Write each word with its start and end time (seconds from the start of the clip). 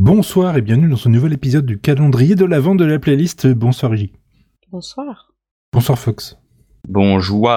Bonsoir 0.00 0.56
et 0.56 0.62
bienvenue 0.62 0.88
dans 0.88 0.96
ce 0.96 1.08
nouvel 1.08 1.32
épisode 1.32 1.66
du 1.66 1.80
calendrier 1.80 2.36
de 2.36 2.44
l'avant 2.44 2.76
de 2.76 2.84
la 2.84 3.00
playlist. 3.00 3.48
Bonsoir 3.48 3.96
J. 3.96 4.12
Bonsoir. 4.70 5.32
Bonsoir 5.72 5.98
Fox. 5.98 6.38
Bonjour. 6.88 7.50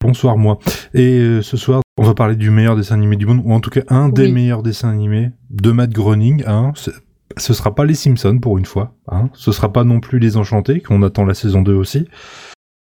Bonsoir 0.00 0.38
moi. 0.38 0.58
Et 0.94 1.18
euh, 1.18 1.42
ce 1.42 1.58
soir, 1.58 1.82
on 1.98 2.04
va 2.04 2.14
parler 2.14 2.36
du 2.36 2.48
meilleur 2.48 2.74
dessin 2.74 2.94
animé 2.94 3.16
du 3.16 3.26
monde, 3.26 3.42
ou 3.44 3.52
en 3.52 3.60
tout 3.60 3.68
cas 3.68 3.82
un 3.88 4.08
des 4.08 4.24
Oui. 4.24 4.32
meilleurs 4.32 4.62
dessins 4.62 4.88
animés 4.88 5.28
de 5.50 5.72
Matt 5.72 5.90
Groening. 5.90 6.42
Hein. 6.46 6.72
Ce 7.36 7.52
sera 7.52 7.74
pas 7.74 7.84
les 7.84 7.94
Simpsons 7.94 8.38
pour 8.38 8.56
une 8.56 8.64
fois. 8.64 8.94
Hein. 9.08 9.28
Ce 9.34 9.52
sera 9.52 9.70
pas 9.70 9.84
non 9.84 10.00
plus 10.00 10.18
les 10.18 10.38
Enchantés, 10.38 10.80
qu'on 10.80 11.02
attend 11.02 11.26
la 11.26 11.34
saison 11.34 11.60
2 11.60 11.74
aussi. 11.74 12.08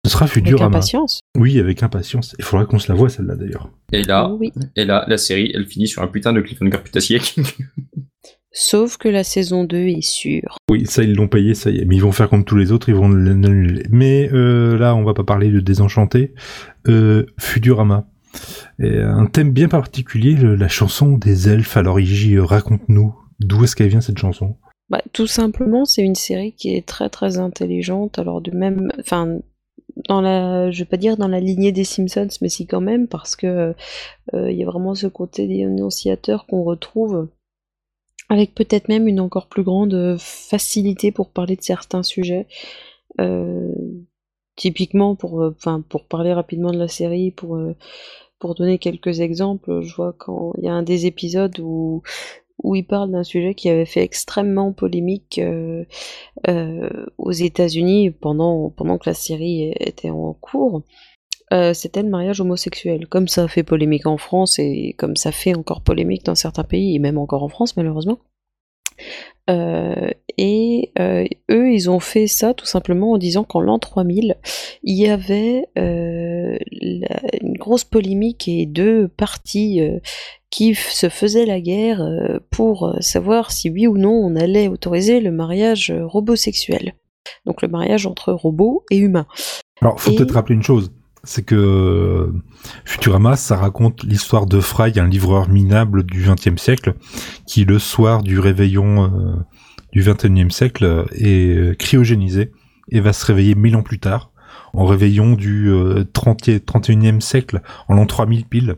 Ce 0.05 0.11
sera 0.11 0.25
Avec 0.25 0.35
Futurama. 0.35 0.67
impatience. 0.67 1.21
Oui, 1.39 1.61
avec 1.61 1.83
impatience. 1.83 2.35
Il 2.39 2.45
faudra 2.45 2.67
qu'on 2.67 2.79
se 2.81 2.89
la 2.91 2.95
voie 2.97 3.09
celle-là 3.09 3.37
d'ailleurs. 3.37 3.71
Et 3.93 4.03
là, 4.03 4.29
Oh 4.31 4.37
Oui. 4.41 4.53
et 4.75 4.85
là, 4.85 5.05
la 5.07 5.17
série, 5.17 5.53
elle 5.55 5.67
finit 5.67 5.87
sur 5.87 6.03
un 6.03 6.09
putain 6.09 6.33
de 6.33 6.41
cliffhanger 6.41 6.79
putassier. 6.83 7.21
Sauf 8.55 8.99
que 8.99 9.09
la 9.09 9.25
saison 9.25 9.65
2 9.65 9.77
est 9.79 10.03
sûre. 10.03 10.57
Oui, 10.71 10.85
ça 10.87 11.03
ils 11.03 11.15
l'ont 11.15 11.29
payé, 11.29 11.55
ça 11.55 11.71
y 11.71 11.79
est. 11.79 11.85
Mais 11.87 11.97
ils 11.97 12.03
vont 12.03 12.13
faire 12.13 12.29
comme 12.29 12.45
tous 12.45 12.57
les 12.57 12.71
autres, 12.71 12.89
ils 12.91 12.95
vont 12.95 13.09
l'annuler. 13.09 13.85
Mais 13.91 14.29
euh, 14.33 14.77
là, 14.77 14.95
on 14.95 15.05
va 15.05 15.15
pas 15.15 15.25
parler 15.25 15.51
de 15.51 15.61
Désenchanté. 15.61 16.35
Euh, 16.89 17.25
Futurama. 17.39 18.07
Et 18.79 18.99
un 19.01 19.27
thème 19.27 19.53
bien 19.53 19.69
particulier, 19.69 20.35
le- 20.35 20.55
la 20.57 20.69
chanson 20.69 21.13
des 21.17 21.49
elfes. 21.49 21.77
Alors 21.79 21.99
Iji, 22.01 22.35
euh, 22.35 22.45
raconte-nous 22.45 23.15
d'où 23.41 23.65
est-ce 23.65 23.75
qu'elle 23.77 23.89
vient 23.89 24.01
cette 24.03 24.19
chanson? 24.19 24.57
Bah, 24.91 25.01
tout 25.15 25.27
simplement, 25.27 25.85
c'est 25.87 26.03
une 26.03 26.15
série 26.15 26.53
qui 26.53 26.75
est 26.77 26.87
très 26.87 27.09
très 27.09 27.39
intelligente. 27.39 28.19
Alors 28.19 28.43
de 28.43 28.51
même, 28.51 28.91
enfin, 29.01 29.39
dans 30.09 30.21
la, 30.21 30.71
je 30.71 30.81
vais 30.81 30.89
pas 30.89 30.97
dire 30.97 31.17
dans 31.17 31.29
la 31.29 31.41
lignée 31.41 31.73
des 31.73 31.85
Simpsons, 31.85 32.29
mais 32.41 32.49
si 32.49 32.67
quand 32.67 32.81
même, 32.81 33.09
parce 33.09 33.37
que 33.37 33.75
euh, 34.35 34.51
il 34.51 34.57
y 34.57 34.63
a 34.63 34.67
vraiment 34.67 34.95
ce 34.95 35.07
côté 35.07 35.47
dénonciateur 35.47 36.47
qu'on 36.47 36.65
retrouve, 36.65 37.29
avec 38.29 38.55
peut-être 38.55 38.89
même 38.89 39.09
une 39.09 39.21
encore 39.21 39.49
plus 39.49 39.63
grande 39.63 40.17
facilité 40.19 41.13
pour 41.13 41.31
parler 41.31 41.57
de 41.57 41.63
certains 41.63 42.03
sujets. 42.03 42.47
Euh, 43.21 43.73
typiquement, 44.57 45.17
pour, 45.17 45.43
euh, 45.43 45.55
enfin, 45.57 45.83
pour 45.89 46.07
parler 46.07 46.33
rapidement 46.33 46.71
de 46.73 46.79
la 46.79 46.89
série, 46.89 47.31
pour 47.31 47.59
pour 48.39 48.57
donner 48.57 48.79
quelques 48.79 49.21
exemples, 49.21 49.83
je 49.83 49.95
vois 49.95 50.15
quand 50.19 50.53
il 50.59 50.65
y 50.65 50.69
a 50.69 50.73
un 50.73 50.83
des 50.83 51.07
épisodes 51.07 51.57
où 51.61 52.03
où 52.63 52.75
il 52.75 52.85
parle 52.85 53.11
d'un 53.11 53.25
sujet 53.25 53.55
qui 53.55 53.69
avait 53.69 53.87
fait 53.87 54.03
extrêmement 54.03 54.73
polémique 54.73 55.41
euh, 55.43 55.85
euh, 56.49 57.07
aux 57.19 57.33
États-Unis 57.33 58.11
pendant, 58.11 58.71
pendant 58.71 58.99
que 58.99 59.09
la 59.09 59.15
série 59.15 59.73
était 59.79 60.11
en 60.11 60.33
cours. 60.35 60.83
Euh, 61.53 61.75
c'était 61.75 62.03
le 62.03 62.09
mariage 62.09 62.41
homosexuel. 62.41 63.07
Comme 63.09 63.29
ça 63.29 63.47
fait 63.49 63.63
polémique 63.63 64.07
en 64.07 64.17
France 64.17 64.59
et 64.59 64.95
comme 64.97 65.17
ça 65.17 65.33
fait 65.33 65.55
encore 65.55 65.83
polémique 65.83 66.25
dans 66.25 66.35
certains 66.35 66.65
pays, 66.65 66.95
et 66.95 66.99
même 66.99 67.19
encore 67.19 67.43
en 67.43 67.49
France 67.49 67.77
malheureusement. 67.77 68.19
Et 70.39 70.93
eux, 70.99 71.73
ils 71.73 71.91
ont 71.91 72.01
fait 72.01 72.27
ça 72.27 72.55
tout 72.55 72.65
simplement 72.65 73.13
en 73.13 73.19
disant 73.19 73.45
qu'en 73.45 73.61
l'an 73.61 73.79
3000, 73.79 74.39
il 74.83 74.99
y 74.99 75.09
avait 75.09 75.67
la- 76.71 77.21
une 77.41 77.57
grosse 77.59 77.85
polémique 77.85 78.49
et 78.49 78.67
deux 78.67 79.09
partis 79.09 79.81
euh, 79.81 79.99
qui 80.51 80.75
se 80.75 81.09
faisaient 81.09 81.47
la 81.47 81.61
guerre 81.61 82.01
euh, 82.03 82.39
pour 82.51 82.87
euh, 82.89 83.01
savoir 83.01 83.51
si 83.51 83.71
oui 83.71 83.87
ou 83.87 83.97
non 83.99 84.13
on 84.13 84.37
allait 84.37 84.69
autoriser 84.69 85.21
le 85.21 85.31
mariage 85.33 85.93
robosexuel. 86.05 86.95
Donc 87.47 87.63
le 87.63 87.69
mariage 87.69 88.07
entre 88.07 88.33
robots 88.33 88.85
et 88.91 88.97
humains. 88.99 89.27
Alors, 89.81 90.01
faut 90.01 90.11
Et- 90.11 90.17
peut-être 90.17 90.35
rappeler 90.35 90.55
une 90.57 90.63
chose. 90.63 90.93
C'est 91.25 91.45
que 91.45 92.33
Futurama, 92.85 93.37
ça 93.37 93.57
raconte 93.57 94.03
l'histoire 94.03 94.47
de 94.47 94.59
Fry, 94.59 94.93
un 94.99 95.07
livreur 95.07 95.49
minable 95.49 96.03
du 96.05 96.25
XXe 96.25 96.61
siècle, 96.61 96.95
qui 97.47 97.65
le 97.65 97.79
soir 97.79 98.25
du 98.25 98.41
réveillon 98.41 99.05
euh, 99.05 99.35
du 99.93 100.01
XXIe 100.03 100.51
siècle 100.51 101.05
est 101.13 101.79
cryogénisé 101.79 102.51
et 102.91 102.99
va 103.01 103.13
se 103.13 103.25
réveiller 103.25 103.55
mille 103.55 103.77
ans 103.77 103.85
plus 103.85 104.01
tard, 104.01 104.32
en 104.75 104.87
réveillon 104.87 105.35
du 105.35 105.71
euh, 105.71 106.05
30 106.13 106.49
31e 106.49 107.21
siècle, 107.21 107.63
en 107.89 107.95
l'an 107.95 108.07
3000 108.07 108.47
pile. 108.47 108.77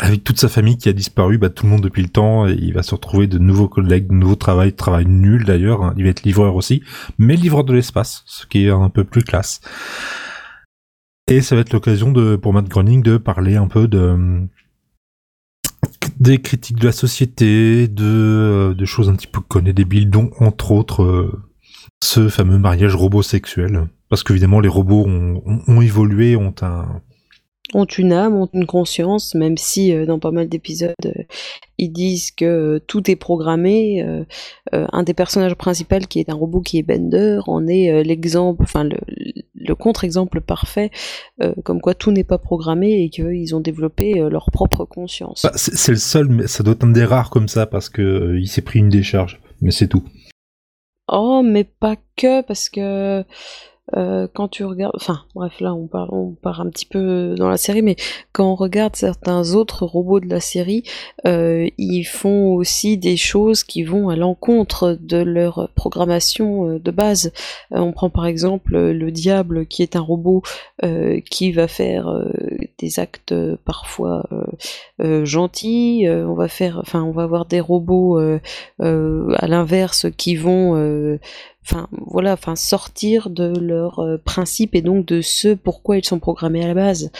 Avec 0.00 0.24
toute 0.24 0.40
sa 0.40 0.48
famille 0.48 0.76
qui 0.76 0.88
a 0.88 0.92
disparu, 0.92 1.38
bah, 1.38 1.50
tout 1.50 1.66
le 1.66 1.70
monde 1.70 1.82
depuis 1.82 2.02
le 2.02 2.08
temps, 2.08 2.46
il 2.46 2.74
va 2.74 2.82
se 2.82 2.94
retrouver 2.94 3.28
de 3.28 3.38
nouveaux 3.38 3.68
collègues, 3.68 4.08
de 4.08 4.14
nouveaux 4.14 4.34
travail, 4.34 4.72
travail 4.72 5.06
nul 5.06 5.44
d'ailleurs, 5.44 5.84
hein. 5.84 5.94
il 5.96 6.02
va 6.02 6.10
être 6.10 6.24
livreur 6.24 6.56
aussi, 6.56 6.82
mais 7.18 7.36
livreur 7.36 7.62
de 7.62 7.72
l'espace, 7.72 8.24
ce 8.26 8.44
qui 8.46 8.66
est 8.66 8.70
un 8.70 8.88
peu 8.88 9.04
plus 9.04 9.22
classe. 9.22 9.60
Et 11.28 11.40
ça 11.40 11.54
va 11.54 11.60
être 11.60 11.72
l'occasion 11.72 12.10
de, 12.10 12.36
pour 12.36 12.52
Matt 12.52 12.68
Groening 12.68 13.02
de 13.02 13.16
parler 13.16 13.56
un 13.56 13.68
peu 13.68 13.86
de 13.88 14.46
des 16.20 16.40
critiques 16.40 16.78
de 16.78 16.86
la 16.86 16.92
société, 16.92 17.88
de, 17.88 18.04
euh, 18.04 18.74
de 18.74 18.84
choses 18.84 19.08
un 19.08 19.14
petit 19.14 19.26
peu 19.26 19.40
connes 19.40 19.66
et 19.66 19.72
débiles, 19.72 20.10
dont 20.10 20.30
entre 20.38 20.70
autres 20.70 21.02
euh, 21.02 21.42
ce 22.02 22.28
fameux 22.28 22.58
mariage 22.58 22.94
robot-sexuel. 22.94 23.88
Parce 24.14 24.22
qu'évidemment 24.22 24.60
les 24.60 24.68
robots 24.68 25.04
ont, 25.08 25.42
ont, 25.44 25.60
ont 25.66 25.82
évolué, 25.82 26.36
ont 26.36 26.54
un... 26.62 27.02
ont 27.74 27.84
une 27.84 28.12
âme, 28.12 28.36
ont 28.36 28.48
une 28.52 28.64
conscience, 28.64 29.34
même 29.34 29.56
si 29.56 29.92
euh, 29.92 30.06
dans 30.06 30.20
pas 30.20 30.30
mal 30.30 30.48
d'épisodes, 30.48 30.94
euh, 31.04 31.24
ils 31.78 31.90
disent 31.90 32.30
que 32.30 32.44
euh, 32.44 32.78
tout 32.86 33.10
est 33.10 33.16
programmé. 33.16 34.06
un 34.72 35.02
des 35.02 35.14
personnages 35.14 35.56
principaux, 35.56 35.98
qui 36.08 36.20
est 36.20 36.30
un 36.30 36.34
robot 36.34 36.60
qui 36.60 36.78
est 36.78 36.84
Bender, 36.84 37.40
en 37.48 37.66
est 37.66 38.04
l'exemple, 38.04 38.62
enfin 38.62 38.84
le, 38.84 38.98
le 39.56 39.74
contre-exemple 39.74 40.40
parfait, 40.40 40.92
comme 41.64 41.80
quoi 41.80 41.94
tout 41.94 42.12
n'est 42.12 42.22
pas 42.22 42.38
programmé 42.38 43.02
et 43.02 43.10
qu'ils 43.10 43.56
ont 43.56 43.60
développé 43.60 44.14
leur 44.30 44.52
propre 44.52 44.84
conscience. 44.84 45.42
Bah, 45.42 45.50
c'est 45.56 45.90
le 45.90 45.98
seul, 45.98 46.28
mais 46.28 46.46
ça 46.46 46.62
doit 46.62 46.74
être 46.74 46.84
un 46.84 46.92
des 46.92 47.04
rares 47.04 47.30
comme 47.30 47.48
ça 47.48 47.66
parce 47.66 47.88
que 47.88 48.36
il 48.38 48.46
s'est 48.46 48.62
pris 48.62 48.78
une 48.78 48.90
décharge. 48.90 49.40
Mais 49.60 49.72
c'est 49.72 49.88
tout. 49.88 50.04
Oh, 51.12 51.42
mais 51.44 51.64
pas 51.64 51.96
que, 52.16 52.42
parce 52.42 52.68
que 52.68 53.24
euh, 53.96 54.26
quand 54.32 54.48
tu 54.48 54.64
regardes, 54.64 54.94
enfin 54.96 55.24
bref, 55.34 55.60
là 55.60 55.74
on 55.74 55.86
part, 55.86 56.12
on 56.12 56.32
part 56.32 56.60
un 56.60 56.70
petit 56.70 56.86
peu 56.86 57.34
dans 57.36 57.50
la 57.50 57.58
série, 57.58 57.82
mais 57.82 57.96
quand 58.32 58.50
on 58.50 58.54
regarde 58.54 58.96
certains 58.96 59.54
autres 59.54 59.84
robots 59.84 60.20
de 60.20 60.28
la 60.28 60.40
série, 60.40 60.84
euh, 61.26 61.68
ils 61.76 62.04
font 62.04 62.54
aussi 62.54 62.96
des 62.96 63.18
choses 63.18 63.62
qui 63.62 63.82
vont 63.82 64.08
à 64.08 64.16
l'encontre 64.16 64.96
de 65.00 65.18
leur 65.18 65.68
programmation 65.74 66.68
euh, 66.68 66.78
de 66.78 66.90
base. 66.90 67.32
Euh, 67.72 67.78
on 67.78 67.92
prend 67.92 68.08
par 68.08 68.26
exemple 68.26 68.76
le 68.76 69.10
diable 69.10 69.66
qui 69.66 69.82
est 69.82 69.96
un 69.96 70.00
robot 70.00 70.42
euh, 70.82 71.20
qui 71.30 71.52
va 71.52 71.68
faire 71.68 72.08
des 72.78 72.98
actes 72.98 73.34
parfois 73.64 74.28
gentils. 74.98 76.06
on 76.08 76.34
va 76.34 76.48
faire, 76.48 76.78
enfin, 76.78 77.02
on 77.02 77.12
va 77.12 77.22
avoir 77.22 77.46
des 77.46 77.60
robots 77.60 78.18
à 78.18 79.46
l'inverse 79.46 80.06
qui 80.16 80.36
vont 80.36 81.18
enfin 81.64 81.88
voilà, 81.92 82.34
enfin 82.34 82.56
sortir 82.56 83.30
de 83.30 83.58
leurs 83.58 84.00
euh, 84.00 84.18
principes 84.18 84.74
et 84.74 84.82
donc 84.82 85.06
de 85.06 85.20
ce 85.20 85.54
pourquoi 85.54 85.96
ils 85.98 86.04
sont 86.04 86.18
programmés 86.18 86.62
à 86.62 86.68
la 86.68 86.74
base. 86.74 87.10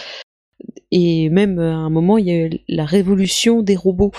Et 0.90 1.28
même 1.30 1.58
euh, 1.58 1.72
à 1.72 1.76
un 1.76 1.90
moment, 1.90 2.18
il 2.18 2.26
y 2.26 2.30
a 2.30 2.46
eu 2.46 2.60
la 2.68 2.84
révolution 2.84 3.62
des 3.62 3.76
robots. 3.76 4.12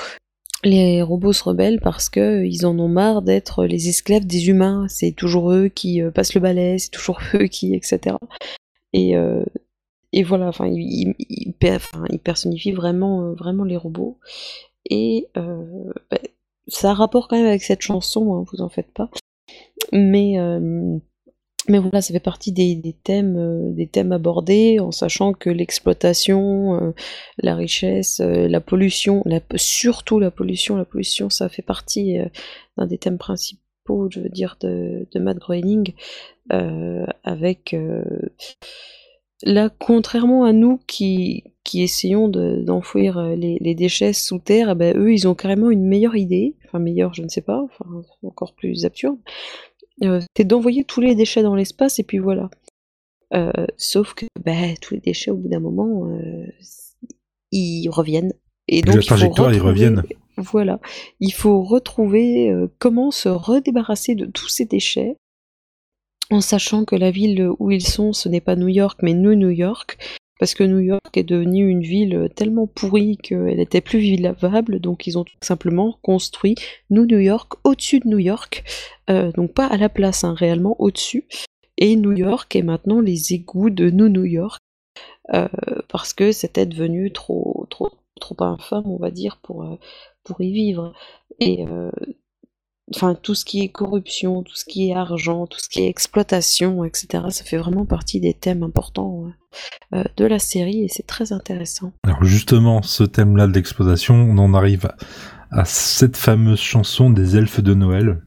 Les 0.63 1.01
robots 1.03 1.33
se 1.33 1.43
rebellent 1.43 1.79
parce 1.79 2.09
que 2.09 2.19
euh, 2.19 2.45
ils 2.45 2.65
en 2.65 2.77
ont 2.79 2.87
marre 2.87 3.21
d'être 3.21 3.65
les 3.65 3.89
esclaves 3.89 4.25
des 4.25 4.49
humains. 4.49 4.87
C'est 4.89 5.11
toujours 5.11 5.51
eux 5.51 5.67
qui 5.69 6.01
passent 6.13 6.33
le 6.33 6.41
balai, 6.41 6.79
c'est 6.79 6.91
toujours 6.91 7.19
eux 7.35 7.47
qui, 7.47 7.75
etc. 7.75 8.15
Et, 8.93 9.13
et 10.13 10.23
voilà, 10.23 10.47
enfin, 10.47 10.67
ils, 10.67 11.13
personnifient 12.23 12.71
vraiment, 12.71 13.33
vraiment 13.33 13.65
les 13.65 13.75
robots. 13.75 14.17
Et 14.89 15.27
bah, 15.35 16.17
ça 16.67 16.91
a 16.91 16.93
rapport 16.93 17.27
quand 17.27 17.35
même 17.35 17.45
avec 17.45 17.63
cette 17.63 17.81
chanson, 17.81 18.35
hein, 18.35 18.45
vous 18.51 18.61
en 18.61 18.69
faites 18.69 18.91
pas. 18.93 19.09
Mais, 19.91 20.39
euh, 20.39 20.97
mais 21.67 21.79
voilà, 21.79 22.01
ça 22.01 22.13
fait 22.13 22.19
partie 22.19 22.51
des, 22.51 22.95
thèmes, 23.03 23.37
euh, 23.37 23.71
des 23.73 23.87
thèmes 23.87 24.11
abordés, 24.11 24.79
en 24.79 24.91
sachant 24.91 25.33
que 25.33 25.49
l'exploitation, 25.49 26.75
euh, 26.75 26.91
la 27.37 27.55
richesse, 27.55 28.19
la 28.19 28.61
pollution, 28.61 29.23
surtout 29.55 30.19
la 30.19 30.31
pollution, 30.31 30.75
la 30.75 30.85
pollution, 30.85 31.29
ça 31.29 31.49
fait 31.49 31.61
partie 31.61 32.17
d'un 32.77 32.87
des 32.87 32.97
thèmes 32.97 33.17
principaux, 33.17 34.09
je 34.11 34.19
veux 34.19 34.29
dire, 34.29 34.57
de, 34.61 35.07
de 35.11 35.19
Matt 35.19 35.37
Groening, 35.37 35.93
avec 36.49 37.75
là, 39.43 39.69
contrairement 39.79 40.45
à 40.45 40.53
nous 40.53 40.79
qui, 40.87 41.43
qui 41.65 41.81
essayons 41.81 42.29
de- 42.29 42.61
d'enfouir 42.61 43.17
euh, 43.17 43.35
les, 43.35 43.57
les 43.59 43.75
déchets 43.75 44.13
sous 44.13 44.39
terre, 44.39 44.69
eh 44.69 44.75
ben, 44.75 44.95
eux, 44.95 45.11
ils 45.11 45.27
ont 45.27 45.35
carrément 45.35 45.71
une 45.71 45.85
meilleure 45.85 46.15
idée, 46.15 46.55
enfin 46.65 46.79
meilleure, 46.79 47.13
je 47.13 47.23
ne 47.23 47.27
sais 47.27 47.41
pas, 47.41 47.61
enfin 47.61 47.85
encore 48.23 48.53
plus 48.53 48.85
absurde, 48.85 49.17
euh, 50.03 50.21
c'est 50.37 50.45
d'envoyer 50.45 50.83
tous 50.85 51.01
les 51.01 51.15
déchets 51.15 51.43
dans 51.43 51.55
l'espace 51.55 51.99
et 51.99 52.03
puis 52.03 52.19
voilà. 52.19 52.49
Euh, 53.33 53.65
sauf 53.77 54.13
que 54.13 54.27
bah, 54.45 54.75
tous 54.79 54.93
les 54.93 54.99
déchets, 54.99 55.31
au 55.31 55.37
bout 55.37 55.49
d'un 55.49 55.59
moment, 55.59 56.07
euh, 56.11 56.45
ils 57.51 57.89
reviennent. 57.89 58.33
Et 58.67 58.81
donc, 58.81 58.95
la 59.09 59.17
ils 59.51 59.61
reviennent. 59.61 60.03
Voilà. 60.37 60.79
Il 61.19 61.33
faut 61.33 61.63
retrouver 61.63 62.51
comment 62.77 63.09
se 63.09 63.29
redébarrasser 63.29 64.15
de 64.15 64.25
tous 64.25 64.49
ces 64.49 64.65
déchets 64.65 65.15
en 66.29 66.41
sachant 66.41 66.83
que 66.83 66.95
la 66.95 67.11
ville 67.11 67.49
où 67.59 67.71
ils 67.71 67.85
sont, 67.85 68.11
ce 68.11 68.27
n'est 68.27 68.41
pas 68.41 68.55
New 68.55 68.67
York, 68.67 68.99
mais 69.01 69.13
New 69.13 69.35
New 69.35 69.49
York, 69.49 69.97
parce 70.39 70.53
que 70.53 70.63
New 70.63 70.79
York 70.79 71.15
est 71.15 71.23
devenue 71.23 71.69
une 71.69 71.81
ville 71.81 72.29
tellement 72.35 72.67
pourrie 72.67 73.17
qu'elle 73.17 73.59
était 73.59 73.81
plus 73.81 73.99
vivable, 73.99 74.79
donc 74.79 75.07
ils 75.07 75.17
ont 75.17 75.23
tout 75.23 75.33
simplement 75.41 75.97
construit 76.01 76.55
New 76.89 77.05
New 77.05 77.19
York 77.19 77.53
au-dessus 77.63 77.99
de 77.99 78.07
New 78.07 78.19
York, 78.19 78.63
euh, 79.09 79.31
donc 79.31 79.53
pas 79.53 79.67
à 79.67 79.77
la 79.77 79.89
place, 79.89 80.23
hein, 80.23 80.33
réellement 80.33 80.75
au-dessus. 80.79 81.25
Et 81.77 81.95
New 81.95 82.11
York 82.11 82.55
est 82.55 82.61
maintenant 82.61 82.99
les 82.99 83.33
égouts 83.33 83.69
de 83.69 83.89
New 83.89 84.09
New 84.09 84.25
York, 84.25 84.59
euh, 85.33 85.47
parce 85.89 86.13
que 86.13 86.31
c'était 86.31 86.65
devenu 86.65 87.11
trop, 87.11 87.65
trop, 87.69 87.91
trop 88.19 88.35
infâme, 88.43 88.87
on 88.87 88.97
va 88.97 89.11
dire, 89.11 89.37
pour, 89.41 89.63
euh, 89.63 89.75
pour 90.23 90.41
y 90.41 90.51
vivre. 90.51 90.93
Et 91.39 91.65
enfin 92.93 93.15
tout 93.15 93.35
ce 93.35 93.45
qui 93.45 93.61
est 93.61 93.69
corruption, 93.69 94.43
tout 94.43 94.55
ce 94.55 94.65
qui 94.65 94.89
est 94.89 94.95
argent, 94.95 95.47
tout 95.47 95.59
ce 95.59 95.69
qui 95.69 95.81
est 95.81 95.87
exploitation, 95.87 96.83
etc. 96.83 97.23
Ça 97.29 97.43
fait 97.43 97.57
vraiment 97.57 97.85
partie 97.85 98.19
des 98.19 98.33
thèmes 98.33 98.63
importants 98.63 99.31
euh, 99.93 100.03
de 100.17 100.25
la 100.25 100.39
série 100.39 100.83
et 100.83 100.87
c'est 100.87 101.07
très 101.07 101.33
intéressant. 101.33 101.93
Alors 102.03 102.23
justement, 102.23 102.81
ce 102.81 103.03
thème-là 103.03 103.47
de 103.47 103.53
l'exploitation, 103.53 104.15
on 104.15 104.37
en 104.37 104.53
arrive 104.53 104.91
à, 105.51 105.65
cette 105.65 106.17
fameuse 106.17 106.59
chanson 106.59 107.09
des 107.09 107.37
elfes 107.37 107.61
de 107.61 107.73
Noël, 107.73 108.21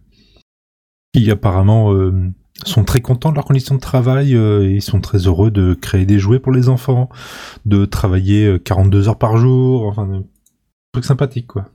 qui 1.12 1.30
apparemment 1.30 1.92
euh, 1.92 2.12
sont 2.64 2.84
très 2.84 3.00
contents 3.00 3.30
de 3.30 3.36
leurs 3.36 3.44
conditions 3.44 3.74
de 3.74 3.80
travail, 3.80 4.34
euh, 4.34 4.68
et 4.68 4.76
ils 4.76 4.82
sont 4.82 5.00
très 5.00 5.26
heureux 5.26 5.50
de 5.50 5.74
créer 5.74 6.06
des 6.06 6.18
jouets 6.18 6.40
pour 6.40 6.52
les 6.52 6.68
enfants, 6.68 7.08
de 7.64 7.84
travailler 7.84 8.58
42 8.64 9.08
heures 9.08 9.18
par 9.18 9.36
jour, 9.36 9.86
enfin, 9.86 10.10
un 10.10 10.24
truc 10.92 11.04
sympathique 11.04 11.46
quoi. 11.46 11.70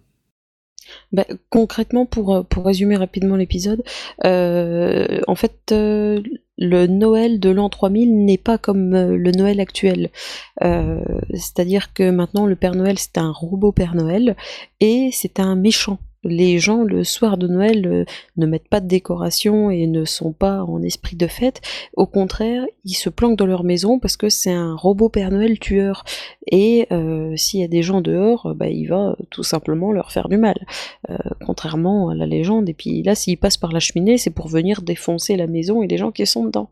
Bah, 1.12 1.26
concrètement, 1.50 2.06
pour, 2.06 2.36
euh, 2.36 2.44
pour 2.44 2.66
résumer 2.66 2.96
rapidement 2.96 3.36
l'épisode, 3.36 3.84
euh, 4.26 5.22
en 5.28 5.36
fait, 5.36 5.72
euh, 5.72 6.22
le 6.58 6.88
Noël 6.88 7.40
de 7.40 7.50
l'an 7.50 7.70
3000 7.70 8.26
n'est 8.26 8.38
pas 8.38 8.58
comme 8.58 8.92
le 8.96 9.32
Noël 9.32 9.60
actuel. 9.60 10.12
C'est-à-dire 11.34 11.94
que 11.94 12.12
maintenant, 12.12 12.46
le 12.46 12.56
Père 12.56 12.76
Noël, 12.76 13.00
c'est 13.00 13.18
un 13.18 13.32
robot 13.32 13.72
Père 13.72 13.96
Noël 13.96 14.36
et 14.80 15.10
c'est 15.12 15.40
un 15.40 15.56
méchant 15.56 15.98
les 16.24 16.60
gens 16.60 16.84
le 16.84 17.04
soir 17.04 17.38
de 17.38 17.48
Noël 17.48 17.86
euh, 17.86 18.06
ne 18.38 18.46
mettent 18.46 18.68
pas 18.68 18.80
de 18.80 18.88
décoration 18.88 19.70
et 19.70 19.88
ne 19.88 20.06
sont 20.06 20.34
pas 20.34 20.64
en 20.64 20.82
esprit 20.82 21.16
de 21.16 21.28
fête. 21.28 21.62
Au 21.96 22.06
contraire, 22.06 22.66
ils 22.86 22.94
se 22.94 23.10
planquent 23.10 23.38
dans 23.38 23.46
leur 23.46 23.64
maison 23.64 24.00
parce 24.00 24.18
que 24.18 24.30
c'est 24.30 24.52
un 24.52 24.76
robot 24.76 25.10
Père 25.10 25.32
Noël 25.32 25.60
tueur. 25.60 26.04
Et 26.52 26.88
euh, 26.92 27.36
s'il 27.36 27.60
y 27.60 27.64
a 27.64 27.68
des 27.68 27.84
gens 27.84 28.02
dehors, 28.02 28.54
bah, 28.56 28.68
il 28.70 28.86
va 28.86 29.16
tout 29.30 29.44
simplement 29.44 29.92
leur 29.92 30.12
faire 30.12 30.30
du 30.30 30.38
mal. 30.38 30.66
Euh, 31.10 31.18
contrairement 31.46 32.10
à 32.10 32.16
la 32.16 32.26
légende. 32.26 32.70
Et 32.70 32.74
puis 32.74 33.04
là, 33.04 33.16
s'il 33.16 33.38
passe 33.38 33.58
par 33.58 33.72
la 33.72 33.80
cheminée, 33.80 34.18
c'est 34.18 34.30
pour 34.30 34.48
venir 34.48 34.82
défoncer 34.82 35.36
la 35.36 35.48
maison 35.48 35.84
et 35.84 35.88
les 35.88 35.98
gens 35.98 36.12
qui 36.12 36.26
sont 36.26 36.46
dedans. 36.46 36.70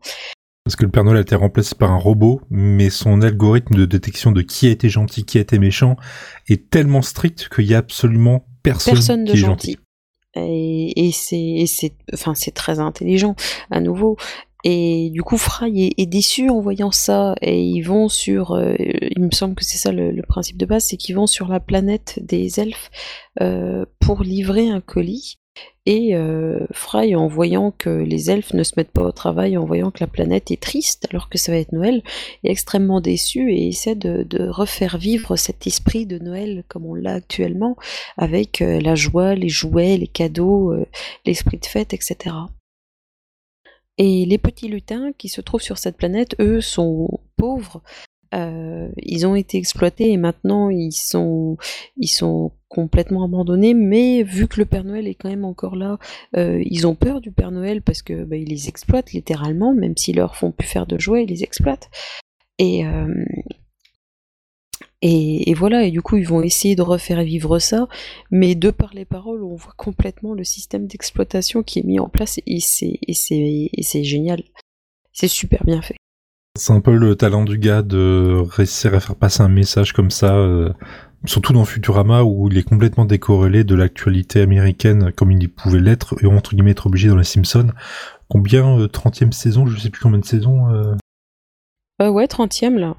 Parce 0.64 0.76
que 0.76 0.84
le 0.84 0.90
Père 0.90 1.04
Noël 1.04 1.18
a 1.18 1.22
été 1.22 1.34
remplacé 1.34 1.74
par 1.74 1.90
un 1.90 1.98
robot, 1.98 2.40
mais 2.48 2.88
son 2.88 3.20
algorithme 3.20 3.74
de 3.74 3.84
détection 3.84 4.30
de 4.30 4.42
qui 4.42 4.68
a 4.68 4.70
été 4.70 4.88
gentil, 4.88 5.24
qui 5.24 5.38
a 5.38 5.40
été 5.40 5.58
méchant 5.58 5.96
est 6.48 6.70
tellement 6.70 7.02
strict 7.02 7.48
qu'il 7.48 7.64
y 7.64 7.74
a 7.74 7.78
absolument 7.78 8.46
personne, 8.62 9.24
de 9.24 9.34
gentil. 9.34 9.76
Et, 10.34 11.10
c'est, 11.12 11.94
enfin, 12.12 12.34
c'est 12.34 12.52
très 12.52 12.78
intelligent, 12.78 13.34
à 13.70 13.80
nouveau. 13.80 14.16
Et 14.64 15.10
du 15.10 15.22
coup, 15.22 15.38
Fry 15.38 15.92
est, 15.96 16.06
déçu 16.06 16.48
en 16.48 16.60
voyant 16.60 16.92
ça, 16.92 17.34
et 17.42 17.60
ils 17.60 17.82
vont 17.82 18.08
sur, 18.08 18.52
euh, 18.52 18.74
il 18.78 19.20
me 19.20 19.30
semble 19.32 19.56
que 19.56 19.64
c'est 19.64 19.76
ça 19.76 19.90
le, 19.90 20.22
principe 20.22 20.56
de 20.56 20.66
base, 20.66 20.84
c'est 20.84 20.96
qu'ils 20.96 21.16
vont 21.16 21.26
sur 21.26 21.48
la 21.48 21.58
planète 21.58 22.20
des 22.22 22.60
elfes 22.60 22.90
euh, 23.40 23.84
pour 23.98 24.22
livrer 24.22 24.68
un 24.68 24.80
colis. 24.80 25.40
Et 25.84 26.14
euh, 26.14 26.64
Fry, 26.70 27.16
en 27.16 27.26
voyant 27.26 27.72
que 27.72 27.90
les 27.90 28.30
elfes 28.30 28.54
ne 28.54 28.62
se 28.62 28.74
mettent 28.76 28.92
pas 28.92 29.02
au 29.02 29.10
travail, 29.10 29.56
en 29.56 29.64
voyant 29.64 29.90
que 29.90 29.98
la 29.98 30.06
planète 30.06 30.52
est 30.52 30.62
triste 30.62 31.08
alors 31.10 31.28
que 31.28 31.38
ça 31.38 31.50
va 31.50 31.58
être 31.58 31.72
Noël, 31.72 32.02
est 32.44 32.50
extrêmement 32.50 33.00
déçu 33.00 33.52
et 33.52 33.66
essaie 33.66 33.96
de, 33.96 34.48
refaire 34.48 34.96
vivre 34.96 35.34
cet 35.34 35.66
esprit 35.66 36.06
de 36.06 36.18
Noël 36.18 36.62
comme 36.68 36.86
on 36.86 36.94
l'a 36.94 37.14
actuellement, 37.14 37.76
avec 38.16 38.62
euh, 38.62 38.80
la 38.80 38.94
joie, 38.94 39.34
les 39.34 39.48
jouets, 39.48 39.96
les 39.96 40.06
cadeaux, 40.06 40.72
euh, 40.72 40.86
l'esprit 41.26 41.58
de 41.58 41.66
fête, 41.66 41.94
etc. 41.94 42.36
Et 43.98 44.24
les 44.24 44.38
petits 44.38 44.68
lutins 44.68 45.12
qui 45.18 45.28
se 45.28 45.40
trouvent 45.40 45.62
sur 45.62 45.78
cette 45.78 45.96
planète, 45.96 46.36
eux, 46.40 46.60
sont 46.60 47.20
pauvres 47.36 47.82
euh, 48.34 48.88
ils 48.96 49.26
ont 49.26 49.34
été 49.34 49.58
exploités 49.58 50.10
et 50.10 50.16
maintenant 50.16 50.70
ils 50.70 50.92
sont, 50.92 51.56
ils 51.96 52.08
sont 52.08 52.52
complètement 52.68 53.24
abandonnés. 53.24 53.74
Mais 53.74 54.22
vu 54.22 54.48
que 54.48 54.60
le 54.60 54.66
Père 54.66 54.84
Noël 54.84 55.06
est 55.06 55.14
quand 55.14 55.28
même 55.28 55.44
encore 55.44 55.76
là, 55.76 55.98
euh, 56.36 56.62
ils 56.66 56.86
ont 56.86 56.94
peur 56.94 57.20
du 57.20 57.32
Père 57.32 57.50
Noël 57.50 57.82
parce 57.82 58.02
que 58.02 58.24
bah, 58.24 58.36
ils 58.36 58.48
les 58.48 58.68
exploitent 58.68 59.12
littéralement, 59.12 59.74
même 59.74 59.96
s'ils 59.96 60.16
leur 60.16 60.36
font 60.36 60.52
plus 60.52 60.68
faire 60.68 60.86
de 60.86 60.98
jouets, 60.98 61.24
ils 61.24 61.30
les 61.30 61.42
exploitent. 61.42 61.90
Et, 62.58 62.86
euh, 62.86 63.24
et, 65.00 65.50
et, 65.50 65.54
voilà, 65.54 65.84
et 65.84 65.90
du 65.90 66.00
coup, 66.00 66.16
ils 66.16 66.26
vont 66.26 66.42
essayer 66.42 66.76
de 66.76 66.82
refaire 66.82 67.22
vivre 67.24 67.58
ça, 67.58 67.88
mais 68.30 68.54
de 68.54 68.70
par 68.70 68.94
les 68.94 69.04
paroles, 69.04 69.42
on 69.42 69.56
voit 69.56 69.74
complètement 69.76 70.32
le 70.32 70.44
système 70.44 70.86
d'exploitation 70.86 71.62
qui 71.64 71.80
est 71.80 71.82
mis 71.82 71.98
en 71.98 72.08
place, 72.08 72.38
et 72.46 72.60
c'est 72.60 74.04
génial. 74.04 74.44
C'est 75.12 75.28
super 75.28 75.64
bien 75.64 75.82
fait. 75.82 75.96
C'est 76.58 76.74
un 76.74 76.80
peu 76.80 76.94
le 76.94 77.16
talent 77.16 77.44
du 77.44 77.56
gars 77.56 77.80
de 77.80 78.42
réussir 78.50 78.94
à 78.94 79.00
faire 79.00 79.16
passer 79.16 79.42
un 79.42 79.48
message 79.48 79.94
comme 79.94 80.10
ça, 80.10 80.34
euh, 80.34 80.70
surtout 81.24 81.54
dans 81.54 81.64
Futurama 81.64 82.24
où 82.24 82.48
il 82.50 82.58
est 82.58 82.62
complètement 82.62 83.06
décorrélé 83.06 83.64
de 83.64 83.74
l'actualité 83.74 84.42
américaine 84.42 85.12
comme 85.16 85.32
il 85.32 85.48
pouvait 85.48 85.80
l'être 85.80 86.14
et 86.22 86.26
entre 86.26 86.54
guillemets 86.54 86.72
être 86.72 86.88
obligé 86.88 87.08
dans 87.08 87.16
les 87.16 87.24
Simpsons. 87.24 87.68
Combien 88.28 88.78
euh, 88.78 88.86
30e 88.86 89.32
saison, 89.32 89.66
je 89.66 89.78
sais 89.78 89.88
plus 89.88 90.02
combien 90.02 90.18
de 90.18 90.26
saisons 90.26 90.68
euh... 90.68 90.94
euh 92.02 92.10
ouais, 92.10 92.26
30e 92.26 92.76
là. 92.76 92.96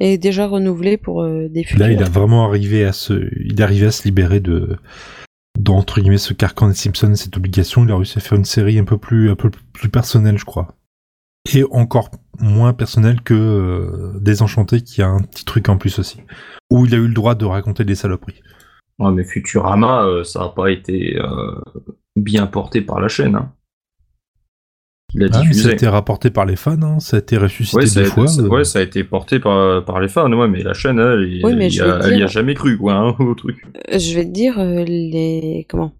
Et 0.00 0.18
déjà 0.18 0.48
renouvelé 0.48 0.96
pour 0.96 1.22
euh, 1.22 1.48
des 1.48 1.62
futurs. 1.62 1.78
Là, 1.78 1.92
il 1.92 2.02
a 2.02 2.08
vraiment 2.08 2.44
arrivé 2.44 2.84
à 2.84 2.92
se, 2.92 3.30
il 3.40 3.60
est 3.60 3.62
arrivé 3.62 3.86
à 3.86 3.92
se 3.92 4.02
libérer 4.02 4.40
de, 4.40 4.78
d'entre 5.56 6.00
guillemets 6.00 6.18
ce 6.18 6.34
carcan 6.34 6.66
des 6.66 6.74
Simpsons, 6.74 7.14
cette 7.14 7.36
obligation. 7.36 7.84
Il 7.84 7.92
a 7.92 7.96
réussi 7.96 8.18
à 8.18 8.20
faire 8.20 8.36
une 8.36 8.44
série 8.44 8.80
un 8.80 8.84
peu 8.84 8.98
plus, 8.98 9.30
un 9.30 9.36
peu 9.36 9.50
plus 9.72 9.90
personnelle, 9.90 10.38
je 10.38 10.44
crois 10.44 10.75
et 11.54 11.64
encore 11.70 12.10
moins 12.40 12.72
personnel 12.72 13.20
que 13.22 13.34
euh, 13.34 14.18
Désenchanté 14.20 14.80
qui 14.80 15.02
a 15.02 15.08
un 15.08 15.20
petit 15.20 15.44
truc 15.44 15.68
en 15.68 15.78
plus 15.78 15.98
aussi 15.98 16.20
où 16.70 16.86
il 16.86 16.94
a 16.94 16.98
eu 16.98 17.06
le 17.06 17.14
droit 17.14 17.34
de 17.34 17.44
raconter 17.44 17.84
des 17.84 17.94
saloperies. 17.94 18.42
Ouais, 18.98 19.12
mais 19.12 19.24
Futurama, 19.24 20.04
euh, 20.04 20.24
ça 20.24 20.40
n'a 20.40 20.48
pas 20.48 20.70
été 20.70 21.16
euh, 21.18 21.60
bien 22.16 22.46
porté 22.46 22.80
par 22.80 23.00
la 23.00 23.08
chaîne. 23.08 23.36
Hein. 23.36 23.52
Il 25.14 25.22
a 25.22 25.28
ah, 25.32 25.52
ça 25.52 25.68
a 25.68 25.72
été 25.72 25.86
rapporté 25.86 26.30
par 26.30 26.44
les 26.44 26.56
fans, 26.56 26.82
hein. 26.82 26.98
ça 26.98 27.16
a 27.16 27.20
été 27.20 27.36
ressuscité 27.36 27.78
ouais, 27.78 28.04
des 28.04 28.10
fois. 28.10 28.24
ouais, 28.24 28.64
ça 28.64 28.80
a 28.80 28.82
été 28.82 29.04
porté 29.04 29.38
par, 29.38 29.84
par 29.84 30.00
les 30.00 30.08
fans, 30.08 30.30
ouais, 30.30 30.48
mais 30.48 30.62
la 30.62 30.74
chaîne, 30.74 30.98
elle, 30.98 31.32
y 31.32 32.22
a, 32.22 32.26
jamais 32.26 32.54
cru, 32.54 32.76
quoi, 32.76 32.94
hein, 32.94 33.16
au 33.20 33.34
truc. 33.34 33.64
Je 33.90 34.14
vais 34.14 34.24
te 34.24 34.30
dire, 34.30 34.58
les. 34.58 35.64
Comment? 35.70 35.92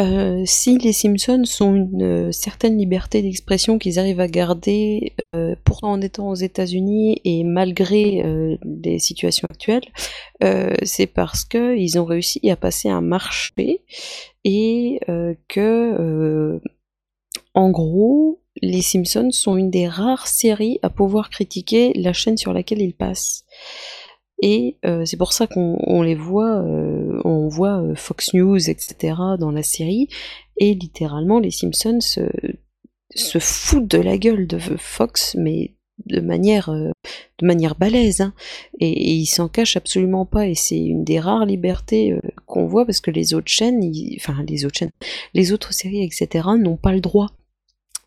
Euh, 0.00 0.42
si 0.44 0.76
les 0.78 0.92
Simpsons 0.92 1.44
ont 1.60 1.74
une 1.74 2.02
euh, 2.02 2.32
certaine 2.32 2.76
liberté 2.76 3.22
d'expression 3.22 3.78
qu'ils 3.78 3.98
arrivent 3.98 4.20
à 4.20 4.28
garder, 4.28 5.14
euh, 5.36 5.54
pourtant 5.64 5.92
en 5.92 6.00
étant 6.00 6.30
aux 6.30 6.34
États-Unis 6.34 7.20
et 7.24 7.44
malgré 7.44 8.22
les 8.64 8.98
situations 8.98 9.48
actuelles, 9.50 9.84
c'est 10.82 11.06
parce 11.06 11.44
qu'ils 11.44 11.98
ont 11.98 12.04
réussi 12.04 12.50
à 12.50 12.56
passer 12.56 12.88
un 12.88 13.00
marché 13.00 13.82
et 14.44 15.00
que, 15.48 16.60
en 17.54 17.70
gros, 17.70 18.40
les 18.60 18.82
Simpsons 18.82 19.30
sont 19.30 19.56
une 19.56 19.70
des 19.70 19.88
rares 19.88 20.26
séries 20.26 20.78
à 20.82 20.90
pouvoir 20.90 21.30
critiquer 21.30 21.92
la 21.94 22.12
chaîne 22.12 22.36
sur 22.36 22.52
laquelle 22.52 22.82
ils 22.82 22.94
passent. 22.94 23.44
Et 24.46 24.76
euh, 24.84 25.06
c'est 25.06 25.16
pour 25.16 25.32
ça 25.32 25.46
qu'on 25.46 26.02
les 26.02 26.14
voit, 26.14 26.58
euh, 26.58 27.18
on 27.24 27.48
voit 27.48 27.80
euh, 27.80 27.94
Fox 27.94 28.34
News, 28.34 28.68
etc. 28.68 29.14
dans 29.38 29.50
la 29.50 29.62
série, 29.62 30.06
et 30.58 30.74
littéralement 30.74 31.38
les 31.38 31.50
Simpsons 31.50 32.00
se, 32.02 33.38
foutent 33.38 33.88
de 33.88 33.96
la 33.96 34.18
gueule 34.18 34.46
de 34.46 34.58
Fox, 34.58 35.34
mais 35.40 35.72
de 36.04 36.20
manière, 36.20 36.68
de 36.68 37.46
manière 37.46 37.74
balèze, 37.74 38.20
hein. 38.20 38.34
et, 38.80 39.14
ils 39.14 39.24
s'en 39.24 39.48
cachent 39.48 39.78
absolument 39.78 40.26
pas, 40.26 40.46
et 40.46 40.54
c'est 40.54 40.78
une 40.78 41.04
des 41.04 41.20
rares 41.20 41.46
libertés 41.46 42.14
qu'on 42.44 42.66
voit 42.66 42.84
parce 42.84 43.00
que 43.00 43.10
les 43.10 43.32
autres 43.32 43.48
chaînes, 43.48 43.80
enfin 44.16 44.44
les 44.46 44.66
autres 44.66 44.78
chaînes, 44.78 44.92
les 45.32 45.52
autres 45.52 45.72
séries, 45.72 46.04
etc. 46.04 46.48
n'ont 46.58 46.76
pas 46.76 46.92
le 46.92 47.00
droit 47.00 47.30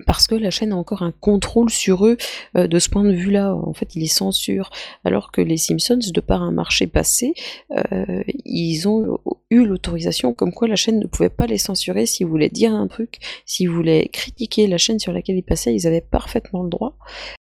parce 0.05 0.27
que 0.27 0.35
la 0.35 0.51
chaîne 0.51 0.71
a 0.71 0.75
encore 0.75 1.01
un 1.01 1.11
contrôle 1.11 1.69
sur 1.69 2.05
eux 2.05 2.17
euh, 2.55 2.67
de 2.67 2.79
ce 2.79 2.89
point 2.89 3.03
de 3.03 3.13
vue-là. 3.13 3.55
En 3.55 3.73
fait, 3.73 3.95
il 3.95 4.01
les 4.01 4.07
censure. 4.07 4.69
Alors 5.03 5.31
que 5.31 5.41
les 5.41 5.57
Simpsons, 5.57 5.99
de 6.13 6.21
par 6.21 6.43
un 6.43 6.51
marché 6.51 6.87
passé, 6.87 7.33
euh, 7.71 8.23
ils 8.45 8.87
ont 8.87 9.19
eu 9.49 9.65
l'autorisation 9.65 10.33
comme 10.33 10.53
quoi 10.53 10.67
la 10.67 10.75
chaîne 10.75 10.99
ne 10.99 11.07
pouvait 11.07 11.29
pas 11.29 11.47
les 11.47 11.57
censurer 11.57 12.05
s'ils 12.05 12.27
voulaient 12.27 12.49
dire 12.49 12.73
un 12.73 12.87
truc, 12.87 13.19
s'ils 13.45 13.69
voulaient 13.69 14.09
critiquer 14.09 14.67
la 14.67 14.77
chaîne 14.77 14.99
sur 14.99 15.13
laquelle 15.13 15.37
ils 15.37 15.43
passaient, 15.43 15.73
ils 15.73 15.87
avaient 15.87 16.01
parfaitement 16.01 16.63
le 16.63 16.69
droit. 16.69 16.97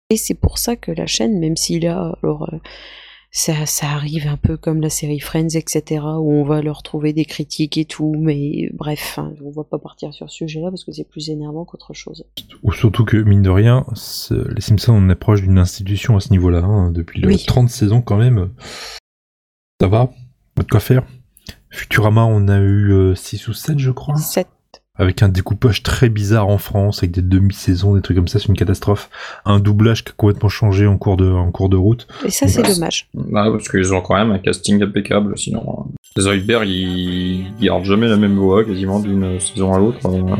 Et 0.09 0.17
c'est 0.17 0.33
pour 0.33 0.57
ça 0.57 0.75
que 0.75 0.91
la 0.91 1.07
chaîne, 1.07 1.39
même 1.39 1.55
s'il 1.55 1.87
a 1.87 2.17
alors 2.21 2.49
euh, 2.53 2.57
ça, 3.31 3.65
ça 3.65 3.87
arrive 3.87 4.27
un 4.27 4.35
peu 4.35 4.57
comme 4.57 4.81
la 4.81 4.89
série 4.89 5.21
Friends, 5.21 5.55
etc., 5.55 6.03
où 6.19 6.33
on 6.33 6.43
va 6.43 6.61
leur 6.61 6.83
trouver 6.83 7.13
des 7.13 7.23
critiques 7.23 7.77
et 7.77 7.85
tout, 7.85 8.13
mais 8.19 8.69
bref, 8.73 9.17
hein, 9.17 9.33
on 9.43 9.51
va 9.51 9.63
pas 9.63 9.79
partir 9.79 10.13
sur 10.13 10.29
ce 10.29 10.35
sujet-là 10.35 10.69
parce 10.69 10.83
que 10.83 10.91
c'est 10.91 11.07
plus 11.07 11.29
énervant 11.29 11.63
qu'autre 11.63 11.93
chose. 11.93 12.25
Ou 12.63 12.73
surtout 12.73 13.05
que, 13.05 13.15
mine 13.15 13.41
de 13.41 13.49
rien, 13.49 13.85
les 14.29 14.61
Simpsons, 14.61 14.93
on 14.93 15.09
est 15.09 15.15
proche 15.15 15.41
d'une 15.41 15.57
institution 15.57 16.17
à 16.17 16.19
ce 16.19 16.31
niveau-là, 16.31 16.59
hein, 16.59 16.91
depuis 16.91 17.21
les 17.21 17.37
30 17.37 17.69
saisons 17.69 18.01
quand 18.01 18.17
même. 18.17 18.51
Ça 19.79 19.87
va, 19.87 20.11
pas 20.53 20.63
de 20.63 20.67
quoi 20.67 20.81
faire? 20.81 21.03
Futurama, 21.69 22.25
on 22.25 22.49
a 22.49 22.59
eu 22.59 23.15
6 23.15 23.47
euh, 23.47 23.51
ou 23.51 23.53
7, 23.53 23.79
je 23.79 23.91
crois. 23.91 24.17
7 24.17 24.47
avec 24.95 25.23
un 25.23 25.29
découpage 25.29 25.83
très 25.83 26.09
bizarre 26.09 26.47
en 26.49 26.57
France, 26.57 26.99
avec 26.99 27.11
des 27.11 27.21
demi-saisons, 27.21 27.95
des 27.95 28.01
trucs 28.01 28.17
comme 28.17 28.27
ça, 28.27 28.39
c'est 28.39 28.47
une 28.47 28.57
catastrophe. 28.57 29.09
Un 29.45 29.59
doublage 29.59 30.03
qui 30.03 30.11
a 30.11 30.13
complètement 30.15 30.49
changé 30.49 30.85
en 30.85 30.97
cours 30.97 31.17
de, 31.17 31.29
en 31.29 31.49
cours 31.51 31.69
de 31.69 31.77
route. 31.77 32.07
Et 32.25 32.29
ça, 32.29 32.47
c'est 32.47 32.61
dommage. 32.61 33.07
Bah, 33.13 33.47
parce 33.51 33.69
qu'ils 33.69 33.93
ont 33.93 34.01
quand 34.01 34.15
même 34.15 34.31
un 34.31 34.39
casting 34.39 34.81
impeccable, 34.83 35.37
sinon. 35.37 35.87
Les 36.17 36.23
euh, 36.23 36.25
Zoidberg, 36.25 36.67
ils 36.67 37.45
gardent 37.61 37.85
jamais 37.85 38.07
la 38.07 38.17
même 38.17 38.35
voix, 38.35 38.65
quasiment 38.65 38.99
d'une 38.99 39.39
saison 39.39 39.73
à 39.73 39.79
l'autre. 39.79 39.99
Euh. 40.05 40.35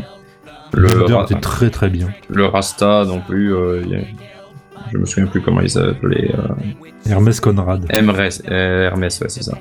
Le 0.74 1.22
était 1.22 1.40
très 1.40 1.70
très 1.70 1.90
bien. 1.90 2.08
Le 2.28 2.46
Rasta 2.46 3.04
non 3.04 3.20
plus, 3.20 3.54
euh, 3.54 3.82
je 4.90 4.96
me 4.96 5.04
souviens 5.04 5.26
plus 5.26 5.42
comment 5.42 5.60
il 5.60 5.68
s'appelait. 5.68 6.30
Hermès 7.06 7.40
Conrad. 7.40 7.84
Hermès, 7.90 8.42
Hermès 8.46 9.20
ouais, 9.20 9.28
c'est 9.28 9.42
ça. 9.42 9.58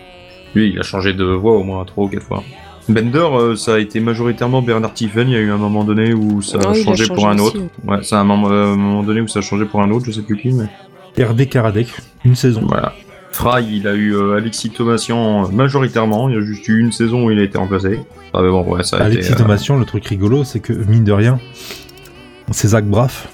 Lui, 0.53 0.69
il 0.69 0.79
a 0.79 0.83
changé 0.83 1.13
de 1.13 1.25
voix 1.25 1.53
au 1.53 1.63
moins 1.63 1.83
trois 1.85 2.05
ou 2.05 2.07
quatre 2.07 2.25
fois. 2.25 2.43
Bender, 2.89 3.19
euh, 3.19 3.55
ça 3.55 3.75
a 3.75 3.79
été 3.79 3.99
majoritairement 3.99 4.61
Bernard 4.61 4.93
Tiffen. 4.93 5.27
Il 5.27 5.33
y 5.33 5.37
a 5.37 5.39
eu 5.39 5.51
un 5.51 5.57
moment 5.57 5.83
donné 5.83 6.13
où 6.13 6.41
ça 6.41 6.57
a, 6.57 6.73
changé, 6.73 7.07
pour 7.07 7.27
un 7.27 7.37
autre. 7.37 7.59
Ouais, 7.85 7.99
c'est 8.01 8.15
un 8.15 8.23
moment, 8.23 9.03
donné 9.03 9.21
où 9.21 9.27
ça 9.27 9.39
a 9.39 9.41
changé 9.41 9.65
pour 9.65 9.81
un 9.81 9.91
autre, 9.91 10.05
je 10.05 10.11
sais 10.11 10.21
plus 10.21 10.37
qui, 10.37 10.51
mais. 10.51 10.65
Hervé 11.17 11.47
Karadec, 11.47 11.89
une 12.23 12.35
saison. 12.35 12.61
Voilà. 12.65 12.93
Fry, 13.31 13.65
il 13.77 13.87
a 13.87 13.93
eu 13.93 14.13
euh, 14.13 14.37
Alexis 14.37 14.71
Thomasian 14.71 15.49
majoritairement. 15.51 16.29
Il 16.29 16.35
y 16.35 16.37
a 16.37 16.41
juste 16.41 16.67
eu 16.67 16.79
une 16.79 16.91
saison 16.91 17.25
où 17.25 17.31
il 17.31 17.39
a 17.39 17.43
été 17.43 17.57
remplacé. 17.57 17.99
Ah, 18.33 18.41
mais 18.41 18.49
bon, 18.49 18.63
ouais, 18.63 18.83
ça 18.83 18.97
a 18.97 19.03
Alexis 19.03 19.31
été, 19.31 19.41
euh, 19.41 19.77
le 19.77 19.85
truc 19.85 20.05
rigolo, 20.05 20.43
c'est 20.43 20.59
que 20.59 20.73
mine 20.73 21.03
de 21.03 21.11
rien, 21.11 21.39
c'est 22.51 22.69
Zach 22.69 22.85
Braff. 22.85 23.29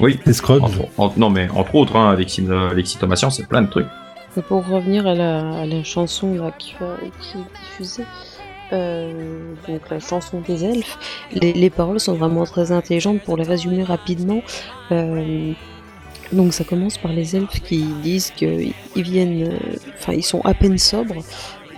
Oui. 0.00 0.18
C'est 0.24 0.32
Scrubs. 0.32 0.62
non, 1.16 1.30
mais 1.30 1.48
entre 1.54 1.74
autres, 1.76 1.96
hein, 1.96 2.10
Alexis, 2.10 2.46
Alexis 2.50 2.98
Thomasian, 2.98 3.30
c'est 3.30 3.46
plein 3.48 3.62
de 3.62 3.70
trucs. 3.70 3.86
Pour 4.48 4.66
revenir 4.66 5.06
à 5.06 5.14
la, 5.14 5.82
chanson 5.82 6.34
là, 6.34 6.52
qui, 6.58 6.74
qui 7.20 7.38
est 7.38 7.60
diffusée, 7.64 8.04
euh, 8.72 9.54
donc 9.68 9.88
la 9.90 10.00
chanson 10.00 10.40
des 10.40 10.64
elfes. 10.64 10.98
Les, 11.32 11.70
paroles 11.70 12.00
sont 12.00 12.14
vraiment 12.14 12.44
très 12.44 12.72
intelligentes 12.72 13.22
pour 13.22 13.36
les 13.36 13.44
résumer 13.44 13.82
rapidement. 13.82 14.42
Euh, 14.92 15.52
donc 16.32 16.52
ça 16.52 16.64
commence 16.64 16.98
par 16.98 17.12
les 17.12 17.36
elfes 17.36 17.60
qui 17.62 17.84
disent 18.02 18.30
qu'ils 18.32 18.72
viennent, 18.96 19.52
euh, 19.52 19.58
enfin 19.94 20.12
ils 20.12 20.24
sont 20.24 20.40
à 20.40 20.54
peine 20.54 20.78
sobres 20.78 21.22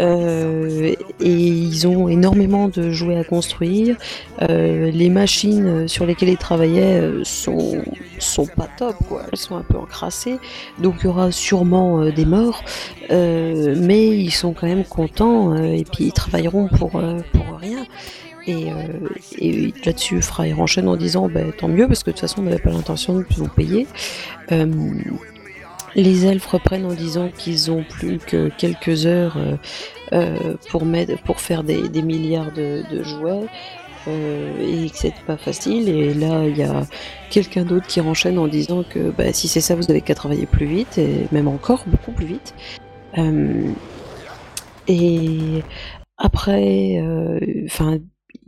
euh, 0.00 0.95
et 1.21 1.33
ils 1.33 1.87
ont 1.87 2.09
énormément 2.09 2.69
de 2.69 2.90
jouets 2.90 3.19
à 3.19 3.25
construire. 3.25 3.97
Euh, 4.43 4.90
les 4.90 5.09
machines 5.09 5.88
sur 5.88 6.07
lesquelles 6.07 6.28
ils 6.28 6.37
travaillaient 6.37 7.00
euh, 7.00 7.25
sont, 7.25 7.83
sont 8.19 8.47
pas 8.47 8.69
top, 8.76 8.97
quoi. 9.09 9.23
Elles 9.31 9.38
sont 9.38 9.57
un 9.57 9.62
peu 9.62 9.76
encrassées. 9.76 10.38
Donc 10.78 10.97
il 11.00 11.05
y 11.05 11.09
aura 11.09 11.33
sûrement 11.33 12.05
des 12.11 12.25
morts. 12.25 12.62
mais 13.11 14.09
ils 14.09 14.31
sont 14.31 14.52
quand 14.52 14.67
même 14.67 14.85
contents 14.85 15.57
et 15.57 15.85
puis 15.85 16.05
ils 16.05 16.12
travailleront 16.12 16.69
pour, 16.69 17.00
rien. 17.61 17.87
Et, 18.47 19.75
là-dessus, 19.85 20.23
Fry 20.23 20.55
enchaîne 20.55 20.88
en 20.88 20.97
disant 20.97 21.28
bah, 21.28 21.40
tant 21.57 21.69
mieux, 21.69 21.87
parce 21.87 22.02
que 22.02 22.11
de 22.11 22.12
toute 22.12 22.21
façon, 22.21 22.40
on 22.40 22.45
n'avait 22.45 22.59
pas 22.59 22.71
l'intention 22.71 23.19
de 23.19 23.26
vous 23.37 23.49
payer. 23.49 23.87
Les 25.95 26.26
elfes 26.26 26.47
reprennent 26.47 26.87
en 26.87 26.95
disant 26.95 27.30
qu'ils 27.37 27.71
ont 27.71 27.83
plus 27.83 28.18
que 28.18 28.50
quelques 28.57 29.07
heures 29.07 29.37
euh, 29.37 29.57
euh, 30.12 30.57
pour, 30.71 30.85
pour 31.25 31.40
faire 31.40 31.64
des, 31.64 32.02
milliards 32.02 32.52
de, 32.52 32.85
jouets 33.02 33.47
euh, 34.07 34.85
et 34.85 34.90
que 34.90 34.97
c'est 34.97 35.14
pas 35.26 35.37
facile. 35.37 35.88
Et 35.88 36.14
là, 36.14 36.47
il 36.47 36.57
y 36.57 36.62
a 36.62 36.87
quelqu'un 37.30 37.64
d'autre 37.64 37.87
qui 37.87 38.00
enchaîne 38.00 38.38
en 38.38 38.49
disant 38.49 38.83
que 38.83 39.11
bah, 39.11 39.33
si 39.33 39.49
c'est 39.49 39.61
ça, 39.61 39.75
vous 39.75 39.90
avez 39.90 40.00
qu'à 40.00 40.14
travailler 40.14 40.47
plus 40.47 40.66
vite 40.66 40.99
et 40.99 41.26
même 41.33 41.49
encore 41.49 41.85
beaucoup 41.87 42.12
plus 42.12 42.26
vite. 42.26 42.54
et 44.88 45.62
après, 46.18 47.02
enfin, 47.66 47.99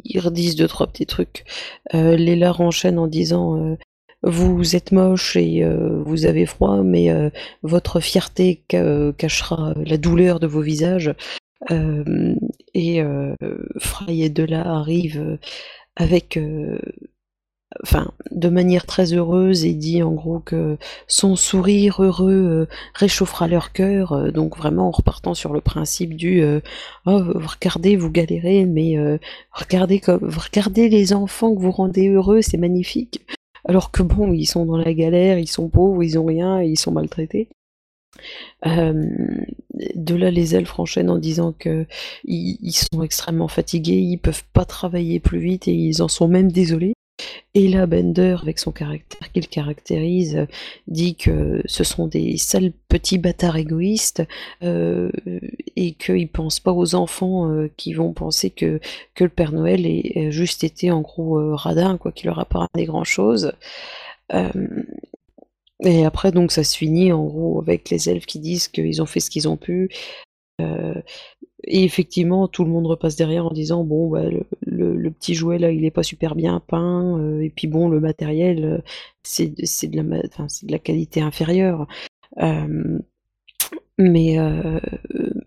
ils 0.05 0.21
redisent 0.21 0.57
deux 0.57 0.69
trois 0.69 0.87
petits 0.87 1.07
trucs. 1.07 1.45
Léla 1.93 2.55
enchaîne 2.61 2.99
en 2.99 3.07
disant 3.07 3.77
vous 4.23 4.77
êtes 4.77 4.93
moche 4.93 5.37
et 5.37 5.65
euh, 5.65 6.03
vous 6.05 6.27
avez 6.27 6.47
froid, 6.47 6.83
mais 6.83 7.11
euh, 7.11 7.31
votre 7.63 8.01
fierté 8.01 8.63
cachera 8.67 9.75
la 9.85 9.97
douleur 9.97 10.41
de 10.41 10.47
vos 10.47 10.61
visages. 10.61 11.15
Euh, 11.71 12.35
et 12.75 13.03
Fry 13.79 14.23
et 14.23 14.31
Dela 14.31 14.67
arrivent 14.67 15.39
avec 15.97 16.39
enfin, 17.83 18.13
de 18.31 18.49
manière 18.49 18.87
très 18.87 19.13
heureuse 19.13 19.65
et 19.65 19.75
dit 19.75 20.03
en 20.03 20.13
gros 20.13 20.41
que 20.41 20.79
son 21.07 21.37
sourire 21.37 22.03
heureux 22.03 22.67
réchauffera 22.95 23.49
leur 23.49 23.73
cœur. 23.73 24.33
donc 24.33 24.57
vraiment 24.57 24.89
en 24.89 24.91
repartant 24.91 25.35
sur 25.35 25.53
le 25.53 25.61
principe 25.61 26.17
du 26.17 26.43
oh, 27.07 27.23
regardez, 27.35 27.97
vous 27.97 28.11
galérez, 28.11 28.65
mais 28.65 28.97
regardez 29.53 30.01
comme 30.01 30.31
regardez 30.31 30.89
les 30.89 31.13
enfants 31.13 31.55
que 31.55 31.61
vous 31.61 31.73
rendez 31.73 32.09
heureux, 32.09 32.41
c'est 32.41 32.59
magnifique 32.59 33.21
alors 33.71 33.93
que 33.93 34.03
bon, 34.03 34.33
ils 34.33 34.47
sont 34.47 34.67
dans 34.67 34.77
la 34.77 34.93
galère, 34.93 35.39
ils 35.39 35.47
sont 35.47 35.69
pauvres, 35.69 36.03
ils 36.03 36.19
ont 36.19 36.25
rien, 36.25 36.61
ils 36.61 36.77
sont 36.77 36.91
maltraités. 36.91 37.49
Euh, 38.67 39.07
de 39.95 40.15
là, 40.17 40.33
les 40.33 40.57
elfes 40.57 40.77
enchaînent 40.81 41.09
en 41.09 41.19
disant 41.19 41.53
que 41.57 41.87
ils, 42.25 42.73
sont 42.73 43.05
extrêmement 43.05 43.47
fatigués, 43.47 44.01
ils 44.01 44.19
peuvent 44.19 44.43
pas 44.53 44.65
travailler 44.65 45.21
plus 45.21 45.39
vite 45.39 45.69
et 45.69 45.73
ils 45.73 46.03
en 46.03 46.09
sont 46.09 46.27
même 46.27 46.51
désolés. 46.51 46.95
Et 47.55 47.67
là, 47.67 47.87
Bender, 47.87 48.37
avec 48.43 48.61
son 48.61 48.71
caractère 48.71 49.33
qu'il 49.33 49.49
caractérise, 49.49 50.47
dit 50.87 51.17
que 51.17 51.63
ce 51.65 51.83
sont 51.83 52.07
des 52.07 52.37
sales 52.37 52.73
petits 52.89 53.19
bâtards 53.19 53.57
égoïstes 53.57 54.23
euh, 54.63 55.11
et 55.75 55.93
qu'ils 55.93 56.29
pensent 56.29 56.61
pas 56.61 56.73
aux 56.73 56.95
enfants 56.95 57.51
euh, 57.51 57.69
qui 57.77 57.93
vont 57.93 58.13
penser 58.13 58.51
que, 58.51 58.81
le 59.19 59.29
Père 59.29 59.53
Noël 59.53 59.85
est 59.85 60.31
juste 60.31 60.65
été 60.65 60.91
en 60.91 61.03
gros 61.03 61.39
euh, 61.39 61.55
radin, 61.55 61.99
quoi, 61.99 62.13
qu'il 62.13 62.29
leur 62.29 62.39
a 62.39 62.47
pas 62.47 62.61
ramené 62.61 62.87
grand 62.87 63.05
chose. 63.05 63.53
et 65.85 66.05
après, 66.05 66.33
donc, 66.33 66.53
ça 66.53 66.65
se 66.65 66.77
finit 66.77 67.13
en 67.13 67.25
gros 67.25 67.61
avec 67.61 67.91
les 67.91 68.09
elfes 68.09 68.27
qui 68.27 68.39
disent 68.39 68.69
qu'ils 68.69 69.03
ont 69.03 69.07
fait 69.07 69.21
ce 69.21 69.31
qu'ils 69.31 69.49
ont 69.49 69.57
pu. 69.57 69.91
Et 71.65 71.85
effectivement, 71.85 72.49
tout 72.49 72.65
le 72.65 72.71
monde 72.71 72.87
repasse 72.87 73.17
derrière 73.17 73.47
en 73.47 73.53
disant 73.53 73.85
bon, 73.85 74.09
bah, 74.09 74.25
petit 75.11 75.35
jouet 75.35 75.59
là, 75.59 75.71
il 75.71 75.85
est 75.85 75.91
pas 75.91 76.03
super 76.03 76.35
bien 76.35 76.61
peint, 76.61 77.19
euh, 77.19 77.41
et 77.41 77.51
puis 77.51 77.67
bon, 77.67 77.89
le 77.89 78.01
matériel, 78.01 78.65
euh, 78.65 78.79
c'est 79.23 79.49
de 79.49 79.97
la, 79.97 80.03
de 80.03 80.73
la 80.73 80.79
qualité 80.79 81.21
inférieure. 81.21 81.87
Euh, 82.39 82.99
mais 83.99 84.39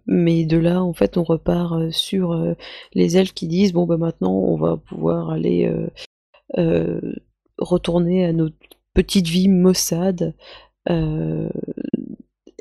mais 0.05 0.45
de 0.45 0.57
là, 0.57 0.83
en 0.83 0.93
fait, 0.93 1.17
on 1.17 1.23
repart 1.23 1.91
sur 1.91 2.55
les 2.93 3.17
elfes 3.17 3.33
qui 3.33 3.47
disent 3.47 3.73
bon, 3.73 3.85
bah 3.87 3.97
maintenant, 3.97 4.33
on 4.33 4.57
va 4.57 4.77
pouvoir 4.77 5.31
aller 5.31 5.71
retourner 7.57 8.25
à 8.25 8.33
notre 8.33 8.55
petite 8.93 9.27
vie 9.27 9.49
maussade. 9.49 10.35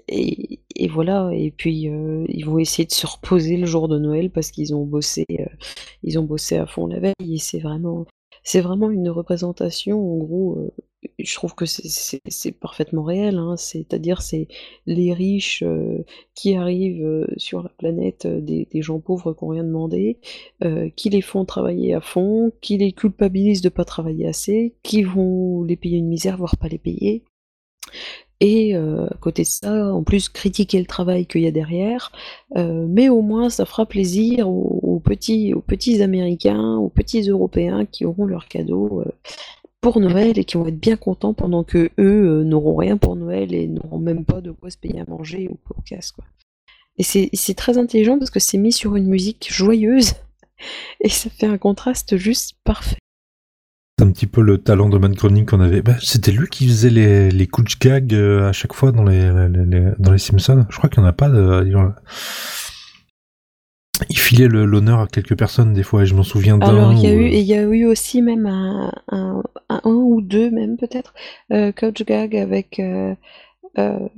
Et, 0.09 0.61
et 0.77 0.89
voilà, 0.89 1.31
et 1.33 1.51
puis 1.51 1.89
euh, 1.89 2.25
ils 2.29 2.45
vont 2.45 2.59
essayer 2.59 2.87
de 2.87 2.93
se 2.93 3.07
reposer 3.07 3.57
le 3.57 3.67
jour 3.67 3.89
de 3.89 3.99
Noël 3.99 4.31
parce 4.31 4.51
qu'ils 4.51 4.75
ont 4.75 4.85
bossé, 4.85 5.25
euh, 5.31 5.45
ils 6.03 6.19
ont 6.19 6.25
bossé 6.25 6.57
à 6.57 6.67
fond 6.67 6.87
la 6.87 7.01
veille 7.01 7.35
et 7.35 7.39
c'est 7.39 7.59
vraiment, 7.59 8.07
c'est 8.43 8.61
vraiment 8.61 8.91
une 8.91 9.09
représentation. 9.11 9.99
En 9.99 10.19
gros, 10.19 10.57
euh, 10.59 10.71
je 11.19 11.35
trouve 11.35 11.55
que 11.55 11.65
c'est 11.67 12.53
parfaitement 12.53 13.03
réel. 13.03 13.37
Hein, 13.37 13.57
C'est-à-dire, 13.57 14.23
c'est 14.23 14.49
les 14.87 15.13
riches 15.13 15.65
qui 16.35 16.55
arrivent 16.55 17.27
sur 17.37 17.63
la 17.63 17.71
planète 17.71 18.27
des, 18.27 18.69
gens 18.75 19.01
pauvres 19.01 19.33
qui 19.33 19.45
n'ont 19.45 19.51
rien 19.51 19.65
demandé, 19.65 20.19
qui 20.97 21.11
les 21.11 21.21
font 21.21 21.45
travailler 21.45 21.95
à 21.95 22.01
fond, 22.01 22.53
qui 22.61 22.79
les 22.79 22.93
culpabilisent 22.93 23.63
de 23.63 23.69
pas 23.69 23.85
travailler 23.85 24.29
assez, 24.29 24.75
qui 24.85 25.03
vont 25.03 25.65
les 25.65 25.77
payer 25.77 25.99
une 25.99 26.09
misère, 26.09 26.37
voire 26.37 26.57
pas 26.57 26.69
les 26.69 26.79
payer 26.79 27.25
et 28.43 28.75
euh, 28.75 29.07
à 29.07 29.17
côté 29.21 29.43
de 29.43 29.49
ça, 29.49 29.95
en 29.95 30.03
plus 30.03 30.29
critiquer 30.29 30.81
le 30.81 30.87
travail 30.87 31.27
qu'il 31.27 31.43
y 31.43 31.47
a 31.47 31.53
derrière, 31.53 32.11
euh, 32.57 32.87
mais 32.89 33.09
au 33.09 33.23
moins 33.23 33.51
ça 33.51 33.65
fera 33.65 33.87
plaisir 33.87 34.49
aux, 34.49 35.01
petits, 35.05 35.55
Américains, 36.03 36.75
aux 36.75 36.89
petits 36.89 37.31
Européens 37.31 37.87
qui 37.87 38.05
auront 38.05 38.27
leurs 38.27 38.49
cadeaux 38.49 39.01
euh, 39.07 39.13
pour 39.81 40.01
Noël 40.01 40.41
et 40.41 40.45
qui 40.45 40.57
vont 40.57 40.67
être 40.67 40.81
bien 40.81 40.97
contents 40.97 41.35
pendant 41.35 41.63
que 41.63 41.91
eux 41.99 42.43
n'auront 42.43 42.75
rien 42.75 42.97
pour 42.97 43.15
Noël 43.15 43.55
et 43.55 43.69
n'auront 43.69 44.01
même 44.01 44.25
pas 44.25 44.41
de 44.41 44.51
quoi 44.51 44.71
se 44.71 44.77
payer 44.77 44.99
à 44.99 45.05
manger 45.09 45.49
ou 45.49 45.57
au 45.71 45.81
casse 45.83 46.11
quoi. 46.11 46.25
Et 46.99 47.05
c'est 47.05 47.55
très 47.55 47.79
intelligent 47.79 48.19
parce 48.19 48.31
que 48.31 48.41
c'est 48.41 48.59
mis 48.59 48.73
sur 48.73 48.97
une 48.97 49.07
musique 49.07 49.53
joyeuse 49.53 50.15
et 51.01 51.09
ça 51.09 51.31
fait 51.31 51.47
un 51.47 51.59
contraste 51.59 52.17
juste 52.17 52.57
parfait. 52.65 53.02
Un 54.03 54.11
petit 54.11 54.27
peu 54.27 54.41
le 54.43 54.59
talent 54.59 54.89
de 54.89 54.99
Matt 54.99 55.13
Groening 55.13 55.47
qu'on 55.47 55.61
avait. 55.61 55.81
Bah, 55.81 55.95
c'était 56.01 56.33
lui 56.33 56.49
qui 56.49 56.67
faisait 56.67 56.91
les, 56.91 57.31
les 57.31 57.47
coups 57.47 57.79
de 57.79 57.89
gag 57.89 58.13
euh, 58.13 58.49
à 58.49 58.53
chaque 58.53 58.73
fois 58.73 58.91
dans 58.91 59.05
les, 59.05 59.31
dans 59.99 60.11
les 60.11 60.19
Simpsons. 60.19 60.67
Je 60.69 60.77
crois 60.77 60.91
qu'il 60.91 61.01
n'y 61.01 61.07
en 61.07 61.11
a 61.11 61.13
pas. 61.13 61.29
De, 61.29 61.65
il 64.11 64.19
filait 64.19 64.49
l'honneur 64.49 64.99
à 64.99 65.07
quelques 65.07 65.39
personnes 65.39 65.73
des 65.73 65.85
fois, 65.85 66.03
et 66.03 66.07
je 66.07 66.17
m'en 66.17 66.25
souviens 66.25 66.59
d'un. 66.59 66.67
Alors, 66.67 66.93
il 66.93 67.01
y, 67.01 67.07
a 67.07 67.13
eu, 67.13 67.29
il 67.29 67.43
y 67.43 67.55
a 67.55 67.63
eu 67.63 67.87
aussi 67.87 68.23
même 68.23 68.47
un, 68.47 68.93
un, 69.09 69.81
ou 69.85 70.21
deux, 70.21 70.51
même 70.51 70.77
peut-être, 70.77 71.15
euh, 71.53 71.71
Coach 71.71 72.05
Gag 72.05 72.37
avec, 72.37 72.81
euh, 72.81 73.15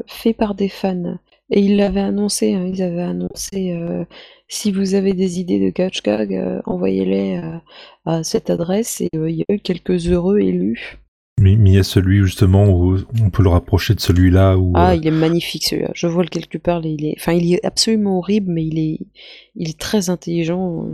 fait 0.06 0.32
par 0.32 0.54
des 0.54 0.70
fans. 0.70 1.18
Et 1.56 1.60
ils 1.60 1.76
l'avaient 1.76 2.00
annoncé, 2.00 2.52
hein, 2.52 2.66
ils 2.66 2.82
avaient 2.82 3.02
annoncé 3.02 3.70
euh, 3.70 4.04
si 4.48 4.72
vous 4.72 4.94
avez 4.94 5.12
des 5.12 5.38
idées 5.38 5.64
de 5.64 5.70
catch 5.70 6.02
gag, 6.02 6.34
euh, 6.34 6.60
envoyez-les 6.66 7.38
euh, 7.38 7.58
à 8.06 8.24
cette 8.24 8.50
adresse. 8.50 9.00
Et 9.00 9.08
il 9.14 9.36
y 9.36 9.42
a 9.48 9.54
eu 9.54 9.60
quelques 9.60 10.08
heureux 10.08 10.40
élus. 10.40 10.98
Mais, 11.40 11.52
il 11.52 11.68
y 11.68 11.78
a 11.78 11.84
celui 11.84 12.18
justement 12.24 12.64
où 12.68 12.98
on 13.22 13.30
peut 13.30 13.44
le 13.44 13.50
rapprocher 13.50 13.94
de 13.94 14.00
celui-là. 14.00 14.58
Où, 14.58 14.72
ah, 14.74 14.96
il 14.96 15.06
est 15.06 15.12
magnifique 15.12 15.64
celui-là. 15.64 15.92
Je 15.94 16.08
vois 16.08 16.24
lequel 16.24 16.48
tu 16.48 16.58
parles. 16.58 16.86
Il 16.86 17.06
est, 17.06 17.14
enfin, 17.18 17.34
il 17.34 17.54
est 17.54 17.64
absolument 17.64 18.18
horrible, 18.18 18.50
mais 18.50 18.66
il 18.66 18.78
est, 18.80 18.98
il 19.54 19.68
est 19.68 19.78
très 19.78 20.10
intelligent. 20.10 20.88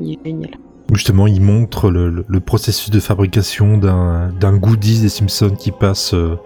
Il 0.00 0.14
est 0.14 0.18
génial. 0.24 0.50
Justement, 0.92 1.26
il 1.26 1.40
montre 1.40 1.90
le, 1.90 2.40
processus 2.40 2.90
de 2.90 3.00
fabrication 3.00 3.78
d'un 3.78 4.56
goodies 4.56 5.00
des 5.00 5.08
Simpsons 5.08 5.54
qui 5.58 5.70
passe 5.70 6.12
euh, 6.12 6.36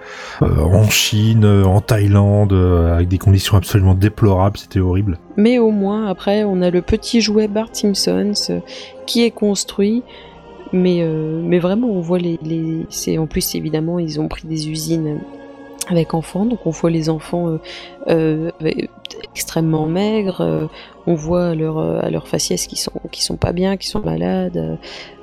euh, 0.43 0.61
en 0.61 0.88
Chine, 0.88 1.45
en 1.45 1.81
Thaïlande, 1.81 2.52
euh, 2.52 2.95
avec 2.95 3.09
des 3.09 3.19
conditions 3.19 3.57
absolument 3.57 3.95
déplorables. 3.95 4.59
C'était 4.59 4.78
horrible. 4.78 5.19
Mais 5.37 5.59
au 5.59 5.71
moins, 5.71 6.07
après, 6.07 6.45
on 6.45 6.62
a 6.62 6.71
le 6.71 6.83
petit 6.83 7.21
jouet 7.21 7.49
Bart 7.49 7.71
Simpsons 7.73 8.61
qui 9.07 9.25
est 9.25 9.31
construit. 9.31 10.02
Mais, 10.73 11.09
mais 11.43 11.61
vraiment, 11.61 11.88
on 11.88 12.00
voit 12.00 12.19
les. 12.19 12.38
les... 12.43 13.19
En 13.19 13.26
plus 13.26 13.55
évidemment, 13.55 13.99
ils 13.99 14.21
ont 14.21 14.28
pris 14.28 14.47
des 14.47 14.69
usines 14.69 15.21
avec 15.88 16.14
enfants, 16.14 16.45
donc 16.47 16.66
on 16.66 16.71
voit 16.71 16.90
les 16.90 17.09
enfants 17.09 17.49
euh, 17.49 17.61
euh, 18.09 18.50
extrêmement 19.35 19.87
maigres, 19.87 20.40
euh, 20.40 20.66
on 21.07 21.14
voit 21.14 21.49
à 21.49 21.55
leur, 21.55 21.78
à 21.78 22.11
leur 22.11 22.26
faciès 22.26 22.66
qui 22.66 22.76
sont, 22.76 23.00
qui 23.12 23.23
sont 23.23 23.37
pas 23.37 23.52
bien, 23.52 23.76
qui 23.76 23.87
sont 23.87 24.00
malades, 24.00 24.78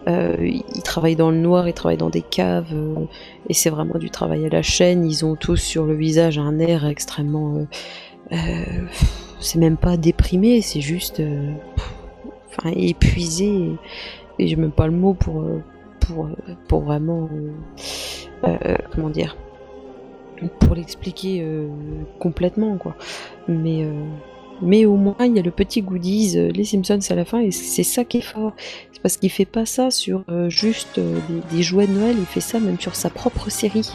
ils 0.07 0.83
travaillent 0.83 1.15
dans 1.17 1.31
le 1.31 1.37
noir, 1.37 1.67
ils 1.67 1.73
travaillent 1.73 1.97
dans 1.97 2.09
des 2.09 2.21
caves, 2.21 2.73
et 3.49 3.53
c'est 3.53 3.69
vraiment 3.69 3.97
du 3.97 4.09
travail 4.09 4.45
à 4.45 4.49
la 4.49 4.61
chaîne, 4.61 5.05
ils 5.05 5.25
ont 5.25 5.35
tous 5.35 5.57
sur 5.57 5.85
le 5.85 5.95
visage 5.95 6.37
un 6.37 6.59
air 6.59 6.85
extrêmement... 6.85 7.67
c'est 9.39 9.59
même 9.59 9.77
pas 9.77 9.97
déprimé, 9.97 10.61
c'est 10.61 10.81
juste... 10.81 11.21
enfin, 12.47 12.71
épuisé, 12.77 13.71
et, 14.39 14.47
je 14.47 14.55
n'ai 14.55 14.61
même 14.61 14.71
pas 14.71 14.87
le 14.87 14.93
mot 14.93 15.13
pour, 15.13 15.43
pour, 15.99 16.29
pour 16.69 16.81
vraiment... 16.81 17.27
comment 18.93 19.09
dire 19.09 19.35
pour 20.59 20.75
l'expliquer 20.75 21.41
euh, 21.41 21.67
complètement 22.19 22.77
quoi. 22.77 22.95
Mais 23.47 23.83
euh, 23.83 24.05
mais 24.61 24.85
au 24.85 24.95
moins 24.95 25.17
il 25.21 25.35
y 25.35 25.39
a 25.39 25.41
le 25.41 25.51
petit 25.51 25.81
goodies, 25.81 26.37
euh, 26.37 26.51
les 26.51 26.63
Simpsons 26.63 26.99
à 27.09 27.15
la 27.15 27.25
fin 27.25 27.39
et 27.39 27.51
c'est 27.51 27.83
ça 27.83 28.03
qui 28.03 28.17
est 28.17 28.21
fort. 28.21 28.53
C'est 28.91 29.01
parce 29.01 29.17
qu'il 29.17 29.29
fait 29.29 29.45
pas 29.45 29.65
ça 29.65 29.91
sur 29.91 30.23
juste 30.49 30.99
des, 31.51 31.63
jouets 31.63 31.87
de 31.87 31.93
Noël, 31.93 32.15
il 32.17 32.25
fait 32.25 32.39
ça 32.39 32.59
même 32.59 32.79
sur 32.79 32.95
sa 32.95 33.09
propre 33.09 33.49
série. 33.49 33.89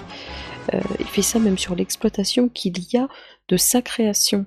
il 0.98 1.06
fait 1.06 1.22
ça 1.22 1.38
même 1.38 1.56
sur 1.56 1.74
l'exploitation 1.74 2.48
qu'il 2.48 2.74
y 2.92 2.98
a 2.98 3.08
de 3.48 3.56
sa 3.56 3.80
création. 3.80 4.44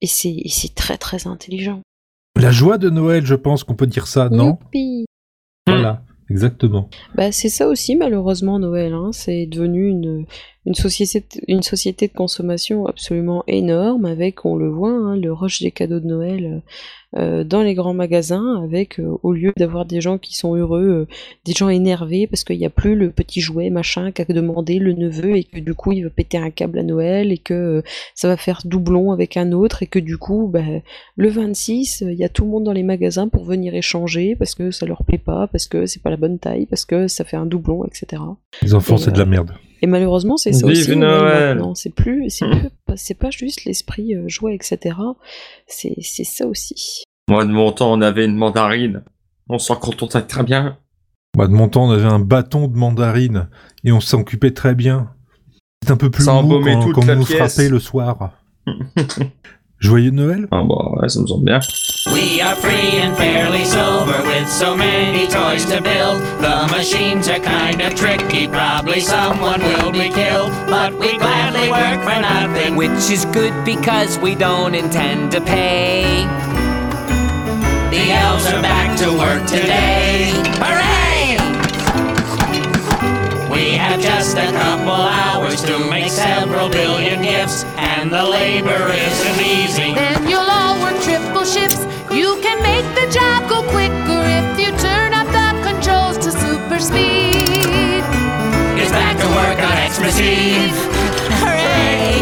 Et 0.00 0.06
c'est 0.06 0.74
très 0.74 0.96
très 0.96 1.26
intelligent. 1.26 1.82
La 2.40 2.50
joie 2.50 2.78
de 2.78 2.90
Noël, 2.90 3.24
je 3.26 3.34
pense 3.34 3.62
qu'on 3.62 3.74
peut 3.74 3.86
dire 3.86 4.06
ça, 4.06 4.28
non? 4.28 4.58
Voilà. 5.66 6.02
Exactement. 6.30 6.88
Bah, 7.14 7.32
c'est 7.32 7.48
ça 7.48 7.68
aussi, 7.68 7.96
malheureusement, 7.96 8.58
Noël. 8.58 8.92
Hein. 8.92 9.10
C'est 9.12 9.46
devenu 9.46 9.88
une, 9.88 10.26
une, 10.66 10.74
société, 10.74 11.42
une 11.48 11.62
société 11.62 12.08
de 12.08 12.12
consommation 12.12 12.86
absolument 12.86 13.44
énorme, 13.46 14.04
avec, 14.04 14.44
on 14.44 14.56
le 14.56 14.68
voit, 14.68 14.90
hein, 14.90 15.16
le 15.16 15.32
rush 15.32 15.62
des 15.62 15.70
cadeaux 15.70 16.00
de 16.00 16.06
Noël 16.06 16.62
euh, 17.16 17.44
dans 17.44 17.62
les 17.62 17.74
grands 17.74 17.94
magasins, 17.94 18.60
avec 18.64 18.98
euh, 18.98 19.16
au 19.22 19.32
lieu 19.32 19.52
d'avoir 19.56 19.84
des 19.84 20.00
gens 20.00 20.18
qui 20.18 20.36
sont 20.36 20.56
heureux, 20.56 21.06
euh, 21.08 21.14
des 21.44 21.52
gens 21.52 21.68
énervés 21.68 22.26
parce 22.26 22.42
qu'il 22.42 22.58
n'y 22.58 22.66
a 22.66 22.70
plus 22.70 22.96
le 22.96 23.10
petit 23.10 23.40
jouet 23.40 23.70
machin 23.70 24.10
qu'a 24.10 24.24
demandé 24.24 24.80
le 24.80 24.94
neveu 24.94 25.36
et 25.36 25.44
que 25.44 25.60
du 25.60 25.74
coup 25.74 25.92
il 25.92 26.02
va 26.02 26.10
péter 26.10 26.38
un 26.38 26.50
câble 26.50 26.76
à 26.76 26.82
Noël 26.82 27.30
et 27.30 27.38
que 27.38 27.84
ça 28.16 28.26
va 28.26 28.36
faire 28.36 28.62
doublon 28.64 29.12
avec 29.12 29.36
un 29.36 29.52
autre 29.52 29.84
et 29.84 29.86
que 29.86 30.00
du 30.00 30.18
coup 30.18 30.48
bah, 30.52 30.64
le 31.16 31.28
26 31.28 32.02
il 32.08 32.18
y 32.18 32.24
a 32.24 32.28
tout 32.28 32.44
le 32.44 32.50
monde 32.50 32.64
dans 32.64 32.72
les 32.72 32.82
magasins 32.82 33.28
pour 33.28 33.44
venir 33.44 33.76
échanger 33.76 34.34
parce 34.34 34.56
que 34.56 34.72
ça 34.72 34.84
leur 34.84 35.04
plaît 35.04 35.18
pas, 35.18 35.46
parce 35.46 35.68
que 35.68 35.86
c'est 35.86 36.02
pas 36.02 36.10
la 36.10 36.16
bonne 36.16 36.40
taille, 36.40 36.66
parce 36.66 36.84
que 36.84 37.06
ça 37.06 37.22
fait 37.22 37.36
un 37.36 37.46
doublon, 37.46 37.84
etc. 37.84 38.22
Les 38.62 38.74
enfants 38.74 38.96
c'est 38.96 39.12
de 39.12 39.18
la 39.18 39.26
merde. 39.26 39.52
Et 39.84 39.86
malheureusement, 39.86 40.38
c'est 40.38 40.54
ça 40.54 40.66
aussi. 40.66 40.96
Noël. 40.96 41.62
C'est 41.74 41.94
plus, 41.94 42.30
c'est 42.30 42.46
mmh. 42.46 42.70
c'est 42.96 43.18
pas 43.18 43.28
juste 43.28 43.66
l'esprit 43.66 44.14
jouet, 44.28 44.54
etc. 44.54 44.96
C'est 45.66 46.00
ça 46.00 46.46
aussi. 46.46 47.04
Moi, 47.28 47.44
de 47.44 47.50
mon 47.50 47.70
temps, 47.70 47.92
on 47.92 48.00
avait 48.00 48.24
une 48.24 48.34
mandarine. 48.34 49.02
On 49.50 49.58
s'en 49.58 49.76
contentait 49.76 50.22
très 50.22 50.42
bien. 50.42 50.78
Moi, 51.36 51.48
de 51.48 51.52
mon 51.52 51.68
temps, 51.68 51.84
on 51.84 51.90
avait 51.90 52.06
un 52.06 52.18
bâton 52.18 52.66
de 52.66 52.78
mandarine 52.78 53.50
et 53.84 53.92
on 53.92 54.00
s'en 54.00 54.20
occupait 54.20 54.52
très 54.52 54.74
bien. 54.74 55.10
C'est 55.84 55.90
un 55.90 55.98
peu 55.98 56.10
plus 56.10 56.26
mou 56.26 56.62
quand, 56.64 56.92
quand 56.92 57.06
on 57.06 57.16
nous 57.16 57.26
frappait 57.26 57.68
le 57.68 57.78
soir. 57.78 58.32
Joyeux 59.80 60.10
Noël 60.12 60.46
Ah 60.50 60.62
bah 60.64 60.90
ouais, 61.02 61.08
ça 61.08 61.20
me 61.20 61.26
semble 61.26 61.44
bien. 61.44 61.60
We 62.12 62.40
are 62.40 62.54
free 62.56 63.00
and 63.02 63.16
fairly 63.16 63.64
sober 63.64 64.22
with 64.24 64.48
so 64.48 64.76
many 64.76 65.26
toys 65.26 65.64
to 65.66 65.80
build. 65.82 66.20
The 66.40 66.66
machines 66.70 67.28
are 67.28 67.38
kind 67.40 67.80
of 67.82 67.94
tricky, 67.94 68.46
probably 68.48 69.00
someone 69.00 69.60
will 69.60 69.90
be 69.92 70.08
killed. 70.10 70.52
But 70.68 70.98
we 70.98 71.18
gladly 71.18 71.70
work 71.70 72.02
for 72.02 72.20
nothing, 72.20 72.76
which 72.76 73.10
is 73.10 73.24
good 73.26 73.52
because 73.64 74.18
we 74.18 74.34
don't 74.34 74.74
intend 74.74 75.32
to 75.32 75.40
pay. 75.40 76.24
The 77.90 78.10
elves 78.12 78.46
are 78.46 78.62
back 78.62 78.96
to 78.98 79.10
work 79.12 79.46
today. 79.46 80.30
Hooray! 80.60 81.36
We 83.50 83.76
have 83.76 84.00
just 84.00 84.36
a 84.36 84.50
couple 84.52 84.90
hours 84.92 85.62
to 85.62 85.78
make 85.90 86.10
several 86.10 86.68
billion 86.68 87.22
gifts, 87.22 87.64
and 88.00 88.10
the 88.10 88.24
labor 88.24 88.82
isn't 88.90 89.40
easy. 89.40 89.94
Then 89.94 90.28
you'll 90.28 90.50
all 90.58 90.80
work 90.82 90.98
triple 91.02 91.44
shifts. 91.44 91.82
You 92.10 92.38
can 92.42 92.58
make 92.62 92.86
the 92.98 93.06
job 93.18 93.48
go 93.48 93.62
quicker 93.70 94.22
if 94.38 94.58
you 94.58 94.70
turn 94.78 95.14
up 95.14 95.28
the 95.38 95.50
controls 95.68 96.18
to 96.24 96.30
super 96.32 96.78
speed. 96.78 98.02
It's 98.80 98.90
back 98.90 99.16
to 99.22 99.28
work 99.38 99.58
on 99.68 99.74
Xmas 99.92 100.18
Eve. 100.18 100.78
Hooray! 101.42 102.18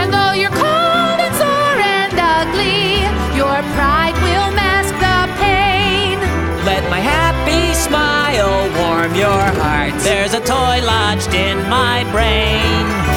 And 0.00 0.12
though 0.12 0.34
you're 0.40 0.56
cold 0.66 1.18
and 1.26 1.34
sore 1.42 1.78
and 1.96 2.14
ugly, 2.36 3.06
your 3.38 3.58
pride 3.78 4.16
will 4.26 4.50
mask 4.58 4.94
the 5.06 5.20
pain. 5.38 6.18
Let 6.66 6.82
my 6.90 7.00
happy 7.00 7.72
smile 7.74 8.66
warm 8.80 9.14
your 9.14 9.44
heart. 9.62 9.94
There's 10.02 10.34
a 10.34 10.40
toy 10.40 10.82
lodged 10.82 11.34
in 11.34 11.56
my 11.68 12.02
brain. 12.10 13.13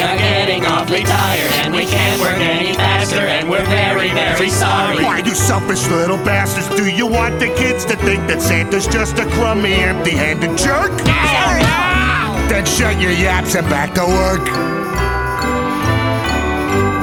We 0.00 0.06
are 0.06 0.16
getting 0.16 0.64
awfully 0.64 1.02
tired 1.02 1.52
and 1.60 1.74
we 1.74 1.84
can't 1.84 2.18
work 2.22 2.38
any 2.38 2.72
faster 2.72 3.18
and 3.18 3.50
we're 3.50 3.66
very, 3.66 4.08
very 4.08 4.48
sorry. 4.48 5.04
Why, 5.04 5.18
you 5.18 5.34
selfish 5.34 5.86
little 5.88 6.16
bastards, 6.16 6.74
do 6.74 6.88
you 6.88 7.06
want 7.06 7.38
the 7.38 7.48
kids 7.48 7.84
to 7.84 7.96
think 7.96 8.26
that 8.28 8.40
Santa's 8.40 8.86
just 8.86 9.18
a 9.18 9.26
crummy, 9.32 9.74
empty-handed 9.74 10.56
jerk? 10.56 10.90
No! 11.04 12.48
Then 12.48 12.64
shut 12.64 12.98
your 12.98 13.12
yaps 13.12 13.54
and 13.54 13.68
back 13.68 13.92
to 13.96 14.06
work. 14.06 14.46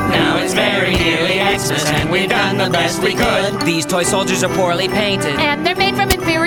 Now 0.10 0.40
it's 0.40 0.56
very 0.56 0.96
nearly 0.96 1.38
Xmas, 1.56 1.86
and 1.86 2.10
we've 2.10 2.30
done 2.30 2.58
the 2.58 2.72
best 2.72 3.04
we 3.04 3.14
could. 3.14 3.62
These 3.62 3.86
toy 3.86 4.02
soldiers 4.04 4.44
are 4.44 4.50
poorly 4.56 4.88
painted, 4.88 5.40
and 5.40 5.64
they're 5.64 5.76
made 5.76 5.94
from 5.94 6.10
inferior 6.10 6.26
wood. 6.26 6.47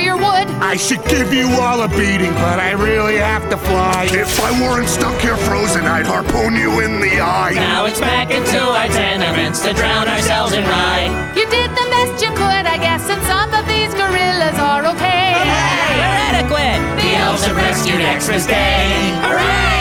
I 0.61 0.77
should 0.77 1.03
give 1.07 1.33
you 1.33 1.49
all 1.59 1.81
a 1.83 1.89
beating, 1.89 2.33
but 2.35 2.61
I 2.61 2.73
really 2.73 3.17
have 3.17 3.49
to 3.49 3.57
fly. 3.57 4.09
If 4.13 4.39
I 4.41 4.53
weren't 4.61 4.89
stuck 4.89 5.19
here 5.21 5.37
frozen, 5.37 5.87
I'd 5.87 6.05
harpoon 6.05 6.55
you 6.55 6.81
in 6.81 7.01
the 7.01 7.19
eye. 7.19 7.55
Now 7.55 7.87
it's 7.87 7.99
back 7.99 8.31
into 8.31 8.61
our 8.61 8.89
tenements 8.89 9.63
to 9.63 9.73
drown 9.73 10.07
ourselves 10.07 10.53
in 10.53 10.65
rye. 10.65 11.09
You 11.35 11.49
did 11.49 11.71
the 11.71 11.87
best 11.89 12.23
you 12.23 12.29
could, 12.37 12.67
I 12.69 12.77
guess, 12.77 13.09
and 13.09 13.23
some 13.25 13.55
of 13.55 13.67
these 13.67 13.95
gorillas 13.95 14.59
are 14.61 14.85
okay. 14.93 15.33
Hooray! 15.33 15.97
We're 15.97 16.21
adequate! 16.29 16.81
The 17.03 17.17
elves 17.17 17.45
have 17.47 17.57
rescued 17.57 18.01
Xmas 18.21 18.47
Day. 18.47 19.17
Hooray! 19.25 19.80